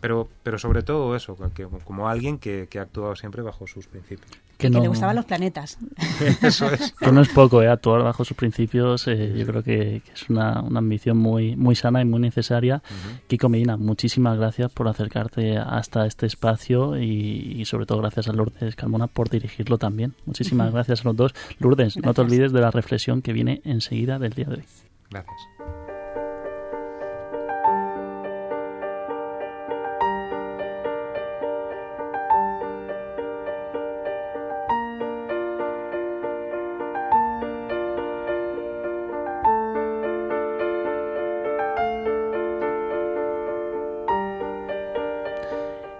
Pero, 0.00 0.28
pero 0.44 0.58
sobre 0.58 0.82
todo 0.82 1.16
eso, 1.16 1.36
que, 1.54 1.66
como 1.84 2.08
alguien 2.08 2.38
que, 2.38 2.68
que 2.70 2.78
ha 2.78 2.82
actuado 2.82 3.16
siempre 3.16 3.42
bajo 3.42 3.66
sus 3.66 3.88
principios. 3.88 4.30
Que 4.56 4.70
le 4.70 4.88
gustaban 4.88 5.14
los 5.14 5.24
planetas. 5.24 5.78
Eso 6.42 6.70
es. 6.70 6.92
que 6.92 7.12
no 7.12 7.20
es 7.20 7.28
poco, 7.28 7.62
¿eh? 7.62 7.68
actuar 7.68 8.02
bajo 8.02 8.24
sus 8.24 8.36
principios. 8.36 9.06
eh, 9.06 9.34
yo 9.36 9.46
creo 9.46 9.62
que, 9.62 10.02
que 10.04 10.12
es 10.12 10.28
una, 10.28 10.60
una 10.62 10.80
ambición 10.80 11.16
muy, 11.16 11.47
muy, 11.48 11.56
muy 11.56 11.76
sana 11.76 12.00
y 12.00 12.04
muy 12.04 12.20
necesaria. 12.20 12.82
Kiko 13.26 13.48
Medina, 13.48 13.76
muchísimas 13.76 14.38
gracias 14.38 14.70
por 14.72 14.88
acercarte 14.88 15.58
hasta 15.58 16.06
este 16.06 16.26
espacio 16.26 16.98
y, 17.00 17.64
sobre 17.64 17.86
todo 17.86 17.98
gracias 17.98 18.28
a 18.28 18.32
Lourdes 18.32 18.76
Carmona 18.76 19.06
por 19.06 19.28
dirigirlo 19.28 19.78
también. 19.78 20.14
Muchísimas 20.26 20.72
gracias 20.72 21.02
a 21.02 21.04
los 21.04 21.16
dos. 21.16 21.34
Lourdes, 21.58 21.96
no 21.96 22.14
te 22.14 22.20
olvides 22.20 22.52
de 22.52 22.60
la 22.60 22.70
reflexión 22.70 23.22
que 23.22 23.32
viene 23.32 23.60
enseguida 23.64 24.18
del 24.18 24.32
día 24.32 24.46
de 24.46 24.56
hoy. 24.56 24.64
Gracias. 25.10 25.57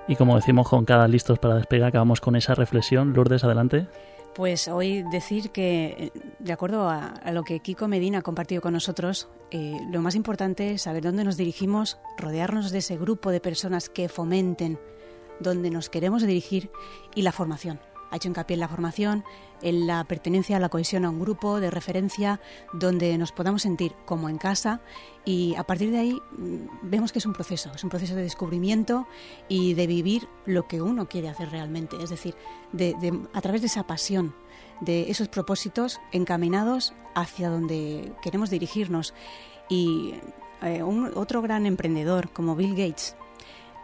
Y 0.08 0.16
como 0.16 0.36
decimos 0.36 0.68
con 0.68 0.86
cada 0.86 1.06
listos 1.06 1.38
para 1.38 1.56
despegar, 1.56 1.88
acabamos 1.88 2.20
con 2.20 2.34
esa 2.34 2.54
reflexión. 2.54 3.12
Lourdes, 3.12 3.44
adelante. 3.44 3.86
Pues 4.34 4.68
hoy 4.68 5.02
decir 5.10 5.50
que, 5.50 6.12
de 6.38 6.52
acuerdo 6.52 6.88
a, 6.88 7.12
lo 7.32 7.42
que 7.42 7.60
Kiko 7.60 7.88
Medina 7.88 8.18
ha 8.18 8.22
compartido 8.22 8.62
con 8.62 8.72
nosotros, 8.72 9.28
eh, 9.50 9.76
lo 9.90 10.00
más 10.00 10.14
importante 10.14 10.72
es 10.72 10.82
saber 10.82 11.02
dónde 11.02 11.24
nos 11.24 11.36
dirigimos, 11.36 11.98
rodearnos 12.16 12.70
de 12.70 12.78
ese 12.78 12.96
grupo 12.96 13.30
de 13.30 13.40
personas 13.40 13.90
que 13.90 14.08
fomenten 14.08 14.78
dónde 15.40 15.70
nos 15.70 15.90
queremos 15.90 16.22
dirigir 16.22 16.70
y 17.14 17.22
la 17.22 17.32
formación 17.32 17.80
ha 18.10 18.16
hecho 18.16 18.28
hincapié 18.28 18.54
en 18.54 18.60
la 18.60 18.68
formación, 18.68 19.24
en 19.62 19.86
la 19.86 20.04
pertenencia 20.04 20.56
a 20.56 20.60
la 20.60 20.68
cohesión 20.68 21.04
a 21.04 21.10
un 21.10 21.20
grupo 21.20 21.60
de 21.60 21.70
referencia 21.70 22.40
donde 22.72 23.16
nos 23.18 23.32
podamos 23.32 23.62
sentir 23.62 23.92
como 24.04 24.28
en 24.28 24.38
casa 24.38 24.80
y 25.24 25.54
a 25.56 25.64
partir 25.64 25.90
de 25.90 25.98
ahí 25.98 26.12
mm, 26.12 26.66
vemos 26.82 27.12
que 27.12 27.18
es 27.18 27.26
un 27.26 27.32
proceso, 27.32 27.70
es 27.74 27.84
un 27.84 27.90
proceso 27.90 28.14
de 28.14 28.22
descubrimiento 28.22 29.06
y 29.48 29.74
de 29.74 29.86
vivir 29.86 30.28
lo 30.46 30.66
que 30.66 30.80
uno 30.80 31.08
quiere 31.08 31.28
hacer 31.28 31.50
realmente, 31.50 31.96
es 32.02 32.10
decir, 32.10 32.34
de, 32.72 32.94
a 33.32 33.40
través 33.40 33.60
de 33.60 33.66
esa 33.66 33.86
pasión, 33.86 34.34
de 34.80 35.10
esos 35.10 35.28
propósitos 35.28 36.00
encaminados 36.12 36.94
hacia 37.14 37.50
donde 37.50 38.12
queremos 38.22 38.50
dirigirnos. 38.50 39.12
Y 39.68 40.14
eh, 40.62 40.82
otro 40.82 41.42
gran 41.42 41.66
emprendedor 41.66 42.30
como 42.30 42.56
Bill 42.56 42.76
Gates 42.76 43.16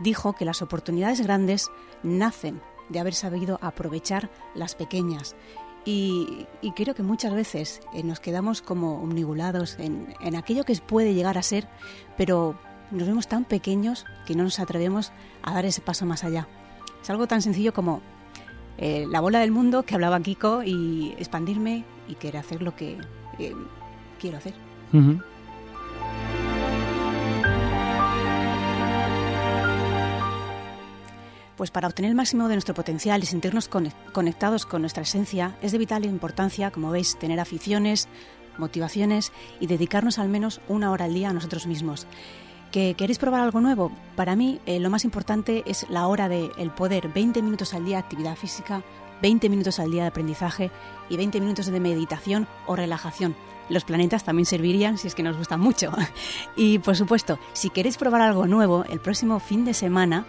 dijo 0.01 0.35
que 0.35 0.45
las 0.45 0.63
oportunidades 0.63 1.21
grandes 1.21 1.71
nacen 2.03 2.61
de 2.89 3.01
haber 3.01 3.15
sabido 3.15 3.59
aprovechar 3.63 4.31
las 4.55 4.75
pequeñas. 4.75 5.37
Y, 5.87 6.47
creo 6.75 6.95
que 6.95 7.03
muchas 7.03 7.35
veces 7.35 7.83
eh, 7.93 8.03
nos 8.03 8.19
quedamos 8.19 8.63
como 8.63 9.03
omnibulados 9.03 9.79
en, 9.79 10.15
en, 10.21 10.35
aquello 10.35 10.65
que 10.65 10.75
puede 10.77 11.13
llegar 11.13 11.37
a 11.37 11.43
ser, 11.43 11.69
pero 12.17 12.57
nos 12.91 13.07
vemos 13.07 13.29
tan 13.29 13.45
pequeños 13.45 14.07
que 14.27 14.35
no 14.35 14.45
nos 14.45 14.59
atrevemos 14.61 15.13
a 15.43 15.53
dar 15.53 15.67
ese 15.67 15.83
paso 15.83 16.07
más 16.07 16.25
allá. 16.25 16.49
Es 17.03 17.11
algo 17.11 17.27
tan 17.27 17.43
sencillo 17.43 17.75
como 17.75 18.01
eh, 18.79 19.07
la 19.09 19.21
bola 19.21 19.41
del 19.41 19.51
mundo 19.51 19.85
que 19.85 19.95
hablaba 19.95 20.21
Kiko 20.21 20.63
y 20.63 21.15
expandirme 21.19 21.85
y 22.09 22.15
querer 22.15 22.39
hacer 22.39 22.63
lo 22.63 22.75
que 22.75 22.99
eh, 23.39 23.55
quiero 24.19 24.39
hacer. 24.39 24.55
Pues 31.57 31.71
para 31.71 31.87
obtener 31.87 32.11
el 32.11 32.17
máximo 32.17 32.49
de 32.49 32.55
nuestro 32.55 32.75
potencial 32.75 33.23
y 33.23 33.27
sentirnos 33.27 33.69
conectados 33.69 34.67
con 34.67 34.81
nuestra 34.81 35.05
esencia, 35.05 35.57
es 35.63 35.73
de 35.73 35.79
vital 35.79 36.05
importancia, 36.05 36.71
como 36.71 36.91
veis, 36.91 37.17
tener 37.19 37.39
aficiones, 37.39 38.09
motivaciones 38.59 39.33
y 39.61 39.67
dedicarnos 39.67 40.19
al 40.19 40.29
menos 40.29 40.61
una 40.69 40.91
hora 40.91 41.05
al 41.05 41.15
día 41.15 41.31
a 41.31 41.33
nosotros 41.33 41.67
mismos. 41.67 42.07
¿Que 42.73 42.95
queréis 42.95 43.19
probar 43.19 43.41
algo 43.41 43.61
nuevo? 43.61 43.93
Para 44.17 44.35
mí 44.35 44.61
eh, 44.67 44.81
lo 44.81 44.91
más 44.91 45.05
importante 45.05 45.63
es 45.67 45.87
la 45.89 46.09
hora 46.09 46.29
del 46.29 46.51
el 46.59 46.73
poder, 46.73 47.09
20 47.09 47.41
minutos 47.41 47.73
al 47.73 47.85
día 47.85 47.99
de 47.99 48.03
actividad 48.03 48.35
física, 48.35 48.83
20 49.23 49.49
minutos 49.49 49.79
al 49.79 49.93
día 49.93 50.03
de 50.03 50.09
aprendizaje 50.09 50.73
y 51.09 51.17
20 51.17 51.41
minutos 51.41 51.67
de 51.67 51.79
meditación 51.79 52.49
o 52.67 52.75
relajación. 52.75 53.37
Los 53.69 53.85
planetas 53.85 54.25
también 54.25 54.45
servirían 54.45 54.99
si 54.99 55.07
es 55.07 55.15
que 55.15 55.23
nos 55.23 55.37
gustan 55.37 55.61
mucho. 55.61 55.93
Y 56.57 56.81
por 56.81 56.97
supuesto, 56.97 57.39
si 57.53 57.71
queréis 57.71 57.97
probar 57.97 58.21
algo 58.23 58.47
nuevo, 58.47 58.85
el 58.85 59.01
próximo 59.01 59.39
fin 59.39 59.65
de 59.65 59.73
semana 59.73 60.27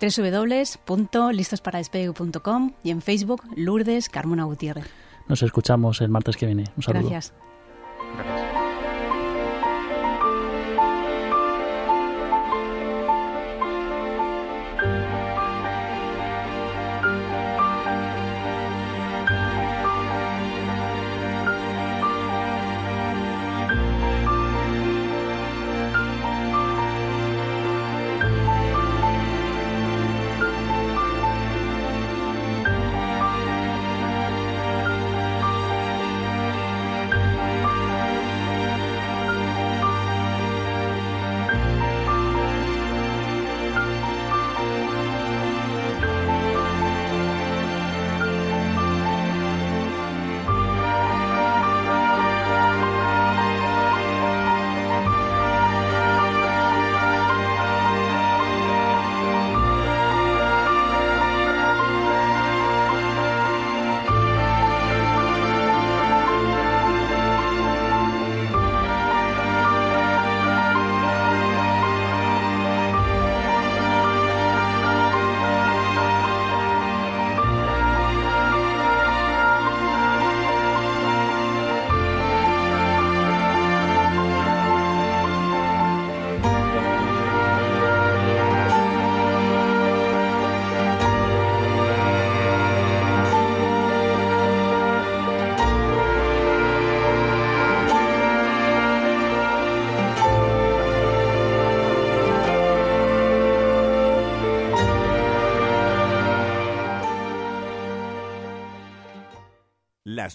www.listosparadespegue.com 0.00 2.72
y 2.82 2.90
en 2.90 3.02
Facebook 3.02 3.42
Lourdes 3.56 4.08
Carmona 4.08 4.44
Gutiérrez. 4.44 4.86
Nos 5.28 5.42
escuchamos 5.42 6.00
el 6.00 6.08
martes 6.08 6.36
que 6.36 6.46
viene. 6.46 6.64
Un 6.76 6.82
saludo. 6.82 7.08
Gracias. 7.08 7.34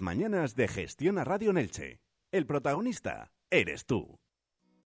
Mañanas 0.02 0.56
de 0.56 0.68
Gestión 0.68 1.18
a 1.18 1.24
Radio 1.24 1.54
Nelche. 1.54 2.00
El 2.32 2.46
protagonista 2.46 3.32
eres 3.50 3.86
tú. 3.86 4.17